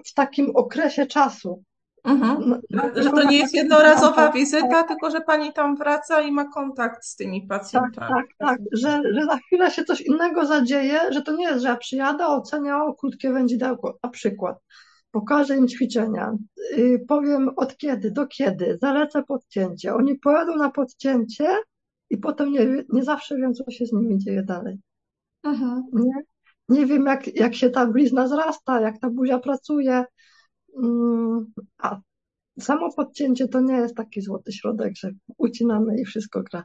w 0.07 0.15
takim 0.15 0.57
okresie 0.57 1.07
czasu 1.07 1.63
Mhm. 2.05 2.61
no, 2.71 2.83
Że 2.97 3.11
to 3.11 3.23
nie 3.23 3.39
jest 3.39 3.55
jednorazowa 3.55 4.33
wizyta, 4.33 4.83
tylko 4.83 5.11
że 5.11 5.21
pani 5.21 5.53
tam 5.53 5.77
wraca 5.77 6.21
i 6.21 6.33
ma 6.33 6.45
kontakt 6.45 7.05
z 7.05 7.17
tymi 7.17 7.49
Tak, 7.49 7.59
pacjentami. 7.61 8.15
tak, 8.15 8.27
tak, 8.39 8.59
że, 8.73 9.03
że 9.15 9.25
za 9.25 9.37
chwilę 9.37 9.71
się 9.71 9.85
coś 9.85 10.01
innego 10.01 10.47
zadzieje, 10.47 11.01
że 11.11 11.23
to 11.23 11.37
nie 11.37 11.45
jest, 11.45 11.63
że 11.63 11.69
ja 11.69 11.77
przyjadę, 11.77 12.27
ocenię 12.27 12.77
o 12.77 12.95
krótkie 12.95 13.33
wędzidełko, 13.33 13.99
na 14.03 14.11
przykład. 14.11 14.59
Pokażę 15.11 15.57
im 15.57 15.69
ćwiczenia, 15.69 16.33
yy, 16.77 16.99
powiem 17.09 17.51
od 17.57 17.77
kiedy 17.77 18.11
do 18.11 18.27
kiedy, 18.27 18.79
zalecę 18.83 19.23
podcięcie. 19.23 19.95
Oni 19.95 20.19
pojadą 20.19 20.57
na 20.57 20.71
podcięcie 20.71 21.49
i 22.11 22.19
potem 22.19 22.53
nie, 22.53 22.85
nie 22.93 23.05
zawsze 23.05 23.37
wiem, 23.37 23.55
co 23.55 23.71
się 23.71 23.87
z 23.87 23.93
nimi 23.93 24.19
dzieje 24.19 24.43
dalej. 24.43 24.79
Mhm. 25.43 25.83
Nie, 25.93 26.23
nie 26.69 26.87
wiem, 26.87 27.07
jak, 27.07 27.37
jak 27.37 27.55
się 27.55 27.71
ta 27.71 27.87
blizna 27.87 28.29
zrasta, 28.29 28.81
jak 28.81 28.99
ta 29.01 29.11
buzia 29.11 29.39
pracuje. 29.39 30.05
Mm, 30.83 31.53
A 31.79 32.01
samo 32.61 32.93
podcięcie 32.93 33.49
to 33.49 33.61
nie 33.61 33.75
jest 33.75 33.95
taki 33.95 34.21
złoty 34.21 34.53
środek, 34.53 34.93
że 34.97 35.11
ucinamy 35.39 36.01
i 36.01 36.05
wszystko 36.05 36.43
gra. 36.43 36.65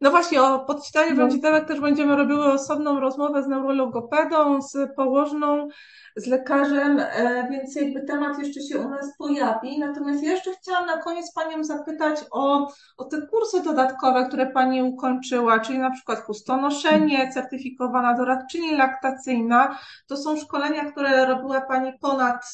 No 0.00 0.10
właśnie, 0.10 0.42
o 0.42 0.58
podcinaniu 0.58 1.28
No. 1.42 1.60
też 1.68 1.80
będziemy 1.80 2.16
robiły 2.16 2.52
osobną 2.52 3.00
rozmowę 3.00 3.42
z 3.42 3.46
neurologopedą, 3.46 4.62
z 4.62 4.94
położną, 4.96 5.68
z 6.16 6.26
lekarzem, 6.26 7.00
e, 7.00 7.48
więc 7.50 7.76
jakby 7.76 8.02
temat 8.02 8.38
jeszcze 8.38 8.60
się 8.60 8.78
u 8.78 8.88
nas 8.88 9.16
pojawi. 9.18 9.78
Natomiast 9.78 10.22
ja 10.22 10.32
jeszcze 10.32 10.52
chciałam 10.52 10.86
na 10.86 10.96
koniec 10.96 11.32
Panią 11.34 11.64
zapytać 11.64 12.20
o, 12.30 12.72
o 12.96 13.04
te 13.04 13.26
kursy 13.26 13.62
dodatkowe, 13.62 14.26
które 14.28 14.46
Pani 14.46 14.82
ukończyła, 14.82 15.60
czyli 15.60 15.78
na 15.78 15.90
przykład 15.90 16.20
chustonoszenie, 16.20 17.30
certyfikowana 17.32 18.16
doradczyni 18.16 18.76
laktacyjna. 18.76 19.78
To 20.06 20.16
są 20.16 20.36
szkolenia, 20.36 20.92
które 20.92 21.26
robiła 21.26 21.60
Pani 21.60 21.92
ponad 22.00 22.44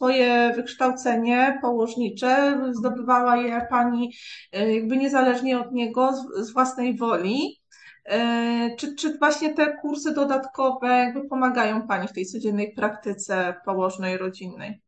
swoje 0.00 0.52
wykształcenie 0.56 1.58
położnicze. 1.62 2.60
Zdobywała 2.72 3.36
je 3.36 3.66
Pani 3.70 4.12
e, 4.52 4.74
jakby 4.74 4.96
niezależnie 4.96 5.60
od 5.60 5.72
niego, 5.72 6.12
z, 6.42 6.50
własnej 6.52 6.96
woli. 6.96 7.60
E, 8.04 8.76
Czy, 8.78 8.94
czy 8.94 9.18
właśnie 9.18 9.54
te 9.54 9.76
kursy 9.76 10.14
dodatkowe 10.14 10.88
jakby 10.88 11.28
pomagają 11.28 11.86
Pani 11.86 12.08
w 12.08 12.12
tej 12.12 12.26
codziennej 12.26 12.72
praktyce 12.74 13.54
położnej, 13.64 14.16
rodzinnej? 14.16 14.80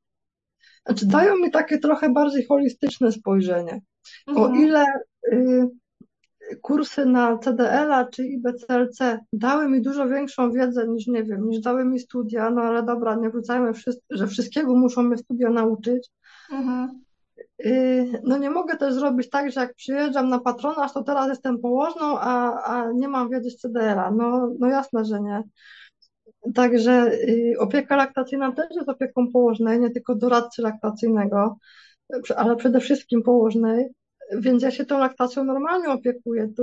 Znaczy, 0.87 1.07
dają 1.07 1.37
mi 1.37 1.51
takie 1.51 1.79
trochę 1.79 2.11
bardziej 2.13 2.47
holistyczne 2.47 3.13
spojrzenie. 3.13 3.81
O 4.27 4.31
Mhm. 4.31 4.65
ile 4.65 4.85
y, 5.33 5.69
kursy 6.57 7.07
na 7.07 7.39
CDL-a 7.39 8.05
czy 8.05 8.27
IBCLC 8.27 8.99
dały 9.33 9.69
mi 9.69 9.83
dużo 9.83 10.09
większą 10.09 10.53
wiedzę 10.53 10.89
niż, 10.89 11.07
nie 11.07 11.25
wiem, 11.25 11.49
niż 11.49 11.61
dały 11.61 11.85
mi 11.85 12.01
studia, 12.01 12.51
no 12.51 12.63
ale 12.63 12.83
dobra, 12.83 13.15
nie 13.15 13.31
wrzucajmy, 13.31 13.73
że 14.11 14.27
wszystkiego 14.27 14.75
muszą 14.75 15.03
mnie 15.03 15.19
studia 15.19 15.51
nauczyć. 15.51 16.09
Mhm. 16.53 17.03
y, 17.67 18.21
no 18.25 18.39
nie 18.39 18.51
mogę 18.51 18.77
też 18.77 18.95
zrobić 18.95 19.31
tak, 19.31 19.53
że 19.53 19.61
jak 19.61 19.75
przyjeżdżam 19.75 20.29
na 20.29 20.41
patronaż, 20.41 20.93
to 20.93 21.03
teraz 21.03 21.29
jestem 21.29 21.59
położną, 21.59 22.19
a, 22.19 22.63
a 22.63 22.93
nie 22.93 23.09
mam 23.09 23.31
wiedzieć 23.31 23.61
CDR-a. 23.61 24.11
No, 24.11 24.51
no 24.59 24.67
jasne, 24.67 25.05
że 25.05 25.21
nie. 25.21 25.43
Także 26.55 27.13
y, 27.13 27.55
opieka 27.59 27.97
laktacyjna 27.97 28.53
też 28.53 28.67
jest 28.77 28.89
opieką 28.89 29.29
położnej, 29.33 29.81
nie 29.81 29.91
tylko 29.91 30.15
doradcy 30.15 30.63
laktacyjnego, 30.63 31.57
ale 32.37 32.57
przede 32.57 32.81
wszystkim 32.81 33.23
położnej, 33.23 33.89
więc 34.39 34.63
ja 34.63 34.71
się 34.71 34.87
tą 34.87 34.99
laktacją 34.99 35.45
normalnie 35.45 35.89
opiekuję. 35.89 36.49
To, 36.57 36.63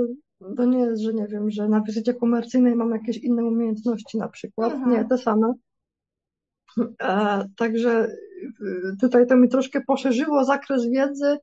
to 0.56 0.64
nie 0.64 0.78
jest, 0.78 1.02
że 1.02 1.14
nie 1.14 1.26
wiem, 1.26 1.50
że 1.50 1.68
na 1.68 1.82
wizycie 1.82 2.14
komercyjnej 2.14 2.74
mam 2.76 2.90
jakieś 2.90 3.18
inne 3.18 3.44
umiejętności 3.44 4.18
na 4.18 4.28
przykład. 4.28 4.72
Mhm. 4.72 4.90
Nie, 4.90 5.04
te 5.04 5.18
same. 5.18 5.52
E, 7.02 7.44
także 7.56 8.08
y, 8.62 8.96
tutaj 9.00 9.26
to 9.26 9.36
mi 9.36 9.48
troszkę 9.48 9.80
poszerzyło 9.80 10.44
zakres 10.44 10.86
wiedzy. 10.86 11.38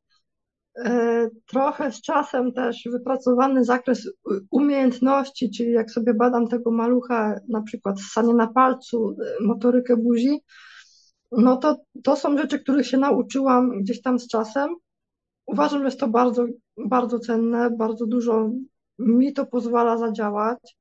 E, 0.86 1.28
trochę 1.46 1.92
z 1.92 2.02
czasem 2.02 2.54
też 2.54 2.88
wypracowany 2.92 3.66
zakres 3.66 4.10
umiejętności, 4.52 5.52
czyli 5.52 5.72
jak 5.72 5.92
sobie 5.92 6.13
badam 6.13 6.48
tego 6.48 6.72
malucha, 6.72 7.40
na 7.50 7.62
przykład 7.62 8.02
ssanie 8.02 8.34
na 8.34 8.48
palcu, 8.48 9.16
e, 9.22 9.44
motorykę 9.44 9.98
buzi, 9.98 10.40
no 11.32 11.58
to 11.58 11.78
to 12.04 12.16
są 12.16 12.38
rzeczy, 12.38 12.60
których 12.60 12.88
się 12.88 12.98
nauczyłam 12.98 13.80
gdzieś 13.82 14.02
tam 14.02 14.20
z 14.20 14.28
czasem. 14.28 14.70
Uważam, 15.48 15.80
że 15.80 15.86
jest 15.86 16.00
to 16.00 16.08
bardzo, 16.08 16.46
bardzo 16.78 17.20
cenne, 17.20 17.70
bardzo 17.78 18.06
dużo 18.06 18.50
mi 19.00 19.34
to 19.34 19.46
pozwala 19.46 19.98
zadziałać 19.98 20.78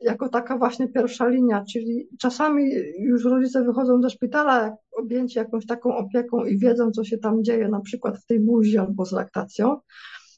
jako 0.00 0.28
taka 0.28 0.58
właśnie 0.58 0.88
pierwsza 0.88 1.28
linia, 1.28 1.64
czyli 1.72 2.08
czasami 2.18 2.70
już 2.98 3.24
rodzice 3.24 3.64
wychodzą 3.64 4.02
ze 4.02 4.10
szpitala 4.10 4.76
objęci 4.92 5.38
jakąś 5.38 5.66
taką 5.66 5.96
opieką 5.96 6.44
i 6.44 6.58
wiedzą, 6.58 6.90
co 6.90 7.04
się 7.04 7.18
tam 7.18 7.44
dzieje, 7.44 7.68
na 7.68 7.80
przykład 7.80 8.18
w 8.18 8.26
tej 8.26 8.40
buzi 8.40 8.78
albo 8.78 9.04
z 9.04 9.12
laktacją, 9.12 9.80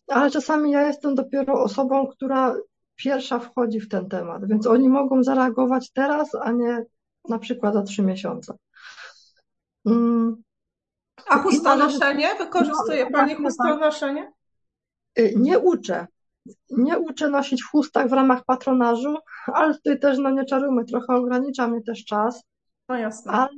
ale 0.08 0.30
czasami 0.30 0.70
ja 0.70 0.86
jestem 0.86 1.14
dopiero 1.14 1.62
osobą, 1.62 2.06
która 2.06 2.56
pierwsza 2.96 3.38
wchodzi 3.38 3.80
w 3.80 3.88
ten 3.88 4.08
temat, 4.08 4.48
więc 4.48 4.66
oni 4.66 4.88
mogą 4.88 5.22
zareagować 5.22 5.92
teraz, 5.92 6.34
a 6.34 6.52
nie 6.52 6.84
na 7.28 7.38
przykład 7.38 7.74
za 7.74 7.82
trzy 7.82 8.02
miesiące. 8.02 8.54
Mm. 9.86 10.42
A 11.28 11.38
chustonoszenie? 11.38 12.28
Wykorzystuje 12.38 13.04
no, 13.04 13.10
Pani 13.10 13.34
chustonoszenie? 13.34 14.32
Y, 15.18 15.34
nie 15.36 15.58
uczę. 15.58 16.06
Nie 16.70 16.98
uczę 16.98 17.28
nosić 17.28 17.62
w 17.62 17.70
chustach 17.70 18.08
w 18.08 18.12
ramach 18.12 18.44
patronażu, 18.44 19.16
ale 19.46 19.74
tutaj 19.74 20.00
też, 20.00 20.18
no 20.18 20.30
nie 20.30 20.44
czarujmy, 20.44 20.84
trochę 20.84 21.14
ogranicza 21.14 21.68
mnie 21.68 21.82
też 21.82 22.04
czas. 22.04 22.42
No 22.88 22.96
jasne. 22.96 23.32
Ale 23.32 23.48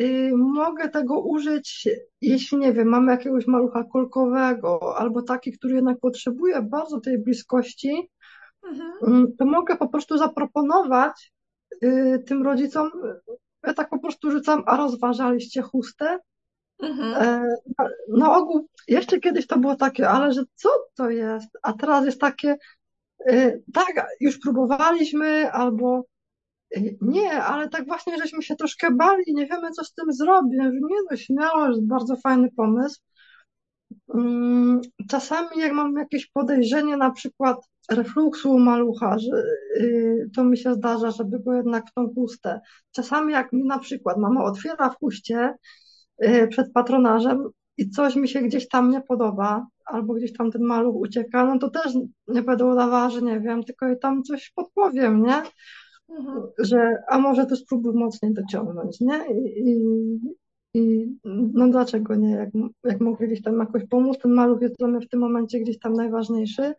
y, 0.00 0.32
mogę 0.36 0.88
tego 0.88 1.20
użyć, 1.20 1.88
jeśli 2.20 2.58
nie 2.58 2.72
wiem, 2.72 2.88
mamy 2.88 3.12
jakiegoś 3.12 3.46
malucha 3.46 3.84
kolkowego 3.84 4.96
albo 4.96 5.22
taki, 5.22 5.52
który 5.52 5.74
jednak 5.74 6.00
potrzebuje 6.00 6.62
bardzo 6.62 7.00
tej 7.00 7.18
bliskości, 7.18 8.10
mhm. 8.68 8.92
Mm, 9.06 9.36
to 9.38 9.44
mogę 9.46 9.76
po 9.76 9.88
prostu 9.88 10.18
zaproponować 10.18 11.32
y, 11.82 12.22
tym 12.26 12.42
rodzicom, 12.42 12.90
ja 13.66 13.74
tak 13.74 13.90
po 13.90 13.98
prostu 13.98 14.30
rzucam, 14.30 14.62
a 14.66 14.76
rozważaliście 14.76 15.62
chustę? 15.62 16.18
Mhm. 16.82 17.14
E, 17.14 17.48
na 18.08 18.36
ogół, 18.36 18.68
jeszcze 18.88 19.20
kiedyś 19.20 19.46
to 19.46 19.58
było 19.58 19.76
takie, 19.76 20.08
ale 20.08 20.32
że 20.32 20.42
co 20.54 20.68
to 20.94 21.10
jest? 21.10 21.48
A 21.62 21.72
teraz 21.72 22.04
jest 22.04 22.20
takie, 22.20 22.56
e, 23.26 23.58
tak, 23.74 24.06
już 24.20 24.38
próbowaliśmy, 24.38 25.52
albo 25.52 26.04
e, 26.76 26.80
nie, 27.00 27.32
ale 27.32 27.68
tak 27.68 27.86
właśnie, 27.86 28.18
żeśmy 28.18 28.42
się 28.42 28.56
troszkę 28.56 28.90
bali, 28.90 29.24
nie 29.26 29.46
wiemy, 29.46 29.70
co 29.70 29.84
z 29.84 29.94
tym 29.94 30.12
zrobić. 30.12 30.58
Nie, 30.60 30.98
no 31.10 31.16
śmiało, 31.16 31.68
jest 31.68 31.86
bardzo 31.86 32.16
fajny 32.16 32.48
pomysł. 32.56 33.00
Mm, 34.14 34.80
czasami 35.10 35.60
jak 35.60 35.72
mam 35.72 35.96
jakieś 35.96 36.26
podejrzenie, 36.26 36.96
na 36.96 37.10
przykład 37.10 37.56
refluksu 37.90 38.58
malucha, 38.58 39.18
że, 39.18 39.42
y, 39.80 40.30
to 40.36 40.44
mi 40.44 40.58
się 40.58 40.74
zdarza, 40.74 41.10
żeby 41.10 41.40
go 41.40 41.54
jednak 41.54 41.84
w 41.90 41.94
tą 41.94 42.14
chustę. 42.14 42.60
Czasami 42.92 43.32
jak 43.32 43.52
mi 43.52 43.64
na 43.64 43.78
przykład 43.78 44.16
mama 44.18 44.44
otwiera 44.44 44.90
w 44.90 44.96
chuście 44.98 45.54
przed 46.50 46.72
patronażem 46.72 47.50
i 47.78 47.90
coś 47.90 48.16
mi 48.16 48.28
się 48.28 48.42
gdzieś 48.42 48.68
tam 48.68 48.90
nie 48.90 49.00
podoba, 49.00 49.66
albo 49.84 50.14
gdzieś 50.14 50.32
tam 50.32 50.50
ten 50.50 50.62
maluch 50.62 50.96
ucieka, 50.96 51.46
no 51.46 51.58
to 51.58 51.70
też 51.70 51.94
nie 52.28 52.42
będę 52.42 52.66
udawała, 52.66 53.10
że 53.10 53.22
nie 53.22 53.40
wiem, 53.40 53.64
tylko 53.64 53.88
i 53.88 53.98
tam 53.98 54.22
coś 54.22 54.52
podpowiem, 54.54 55.22
nie? 55.22 55.42
Mhm. 56.08 56.42
Że, 56.58 56.96
a 57.08 57.18
może 57.18 57.46
to 57.46 57.56
spróbuj 57.56 57.94
mocniej 57.94 58.34
dociągnąć, 58.34 59.00
nie? 59.00 59.20
I, 59.34 59.68
i, 59.68 59.80
i 60.74 61.16
no 61.54 61.68
dlaczego 61.68 62.14
nie? 62.14 62.30
Jak, 62.30 62.48
jak 62.84 63.00
mogę 63.00 63.26
gdzieś 63.26 63.42
tam 63.42 63.58
jakoś 63.58 63.82
pomóc, 63.90 64.18
ten 64.18 64.32
maluch 64.32 64.62
jest 64.62 64.78
dla 64.78 64.88
mnie 64.88 65.00
w 65.00 65.08
tym 65.08 65.20
momencie 65.20 65.60
gdzieś 65.60 65.78
tam 65.78 65.92
najważniejszy. 65.92 66.74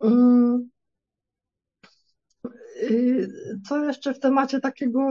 Um, 0.00 0.70
co 3.68 3.84
jeszcze 3.84 4.14
w 4.14 4.20
temacie 4.20 4.60
takiego, 4.60 5.10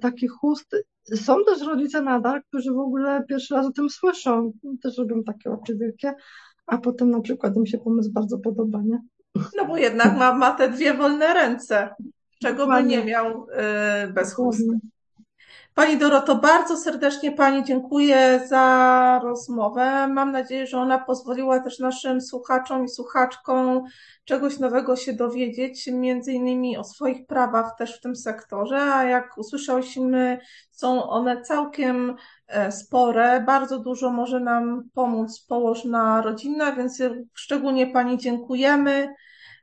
takich 0.00 0.30
chust? 0.30 0.76
Są 1.16 1.44
też 1.44 1.62
rodzice 1.62 2.02
nadal, 2.02 2.42
którzy 2.42 2.72
w 2.72 2.78
ogóle 2.78 3.24
pierwszy 3.28 3.54
raz 3.54 3.66
o 3.66 3.72
tym 3.72 3.90
słyszą, 3.90 4.52
też 4.82 4.98
robią 4.98 5.22
takie 5.24 5.50
oczy 5.50 5.76
wielkie, 5.76 6.14
a 6.66 6.78
potem 6.78 7.10
na 7.10 7.20
przykład 7.20 7.56
im 7.56 7.66
się 7.66 7.78
pomysł 7.78 8.12
bardzo 8.12 8.38
podoba, 8.38 8.82
nie? 8.84 9.02
No 9.56 9.64
bo 9.66 9.76
jednak 9.76 10.18
ma, 10.18 10.32
ma 10.32 10.50
te 10.50 10.68
dwie 10.68 10.94
wolne 10.94 11.34
ręce, 11.34 11.94
czego 12.42 12.66
by 12.66 12.82
nie 12.82 13.04
miał 13.04 13.46
yy, 14.06 14.12
bez 14.12 14.34
chusty. 14.34 14.78
Pani 15.78 15.98
Doroto, 15.98 16.34
bardzo 16.34 16.76
serdecznie 16.76 17.32
Pani 17.32 17.64
dziękuję 17.64 18.40
za 18.48 19.20
rozmowę. 19.24 20.08
Mam 20.08 20.32
nadzieję, 20.32 20.66
że 20.66 20.78
ona 20.78 20.98
pozwoliła 20.98 21.60
też 21.60 21.78
naszym 21.78 22.20
słuchaczom 22.20 22.84
i 22.84 22.88
słuchaczkom 22.88 23.84
czegoś 24.24 24.58
nowego 24.58 24.96
się 24.96 25.12
dowiedzieć, 25.12 25.86
między 25.86 26.32
innymi 26.32 26.76
o 26.76 26.84
swoich 26.84 27.26
prawach 27.26 27.76
też 27.78 27.98
w 27.98 28.00
tym 28.00 28.16
sektorze, 28.16 28.94
a 28.94 29.04
jak 29.04 29.38
usłyszałyśmy, 29.38 30.40
są 30.70 31.08
one 31.08 31.42
całkiem 31.42 32.16
e, 32.46 32.72
spore. 32.72 33.40
Bardzo 33.40 33.78
dużo 33.78 34.10
może 34.10 34.40
nam 34.40 34.82
pomóc 34.94 35.46
położna 35.48 36.22
rodzinna, 36.22 36.72
więc 36.72 37.02
szczególnie 37.34 37.86
Pani 37.86 38.18
dziękujemy 38.18 39.14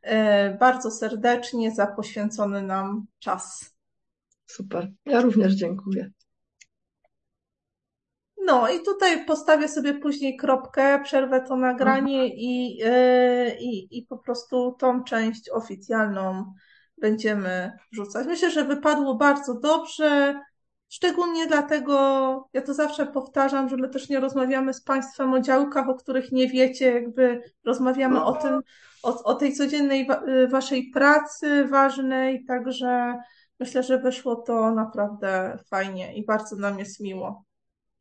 e, 0.02 0.54
bardzo 0.58 0.92
serdecznie 0.92 1.72
za 1.72 1.88
poświęcony 1.88 2.62
nam 2.62 3.06
czas. 3.20 3.75
Super. 4.46 4.92
Ja 5.06 5.22
również 5.22 5.54
dziękuję. 5.54 6.12
No 8.46 8.70
i 8.70 8.80
tutaj 8.84 9.26
postawię 9.26 9.68
sobie 9.68 9.94
później 9.94 10.38
kropkę, 10.38 11.00
przerwę 11.04 11.42
to 11.42 11.56
nagranie 11.56 12.28
i, 12.28 12.78
yy, 12.78 13.56
i, 13.60 13.98
i 13.98 14.06
po 14.10 14.18
prostu 14.18 14.76
tą 14.80 15.04
część 15.04 15.50
oficjalną 15.50 16.54
będziemy 16.98 17.72
wrzucać. 17.94 18.28
Myślę, 18.28 18.52
że 18.52 18.66
wypadło 18.66 19.16
bardzo 19.16 19.60
dobrze. 19.60 20.40
Szczególnie 20.90 21.48
dlatego, 21.48 22.50
ja 22.54 22.62
to 22.62 22.74
zawsze 22.74 23.06
powtarzam, 23.06 23.70
że 23.70 23.78
my 23.78 23.90
też 23.90 24.10
nie 24.10 24.20
rozmawiamy 24.20 24.74
z 24.74 24.84
Państwem 24.84 25.34
o 25.34 25.40
działkach, 25.42 25.90
o 25.90 25.96
których 25.96 26.32
nie 26.32 26.48
wiecie, 26.48 26.94
jakby 26.94 27.42
rozmawiamy 27.66 28.24
o 28.24 28.34
tym, 28.34 28.62
o, 29.04 29.24
o 29.24 29.36
tej 29.36 29.54
codziennej 29.54 30.08
wa 30.08 30.22
Waszej 30.50 30.92
pracy 30.94 31.68
ważnej, 31.68 32.46
także 32.46 33.18
Myślę, 33.60 33.84
że 33.84 34.00
wyszło 34.00 34.36
to 34.36 34.72
naprawdę 34.72 35.60
fajnie 35.70 36.16
i 36.16 36.26
bardzo 36.26 36.56
nam 36.56 36.80
jest 36.80 37.00
miło. 37.00 37.44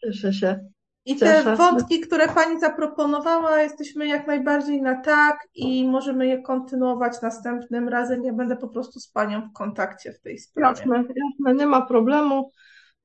Cieszę 0.05 0.33
się. 0.33 0.61
I 1.07 1.17
te 1.17 1.57
wątki, 1.57 2.01
które 2.01 2.29
Pani 2.29 2.61
zaproponowała, 2.61 3.63
jesteśmy 3.63 4.07
jak 4.07 4.27
najbardziej 4.27 4.83
na 4.83 5.01
tak 5.01 5.39
i 5.55 5.89
możemy 5.89 6.27
je 6.27 6.43
kontynuować 6.43 7.23
następnym 7.23 7.89
razem. 7.89 8.25
Ja 8.25 8.33
będę 8.33 8.57
po 8.57 8.69
prostu 8.69 9.01
z 9.01 9.09
Panią 9.09 9.49
w 9.49 9.53
kontakcie 9.53 10.13
w 10.13 10.21
tej 10.21 10.39
sprawie. 10.39 10.81
Jasne, 10.81 10.97
jasne, 10.97 11.55
nie 11.55 11.67
ma 11.67 11.87
problemu. 11.87 12.51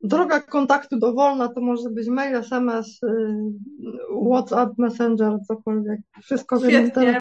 Droga 0.04 0.40
kontaktu 0.42 1.00
dowolna 1.00 1.48
to 1.48 1.62
może 1.62 1.90
być 1.90 2.08
mail, 2.08 2.36
SMS, 2.36 3.04
y, 3.04 3.08
WhatsApp, 4.30 4.78
Messenger, 4.78 5.38
cokolwiek. 5.48 6.00
Wszystko 6.22 6.60
Świetnie. 6.60 7.12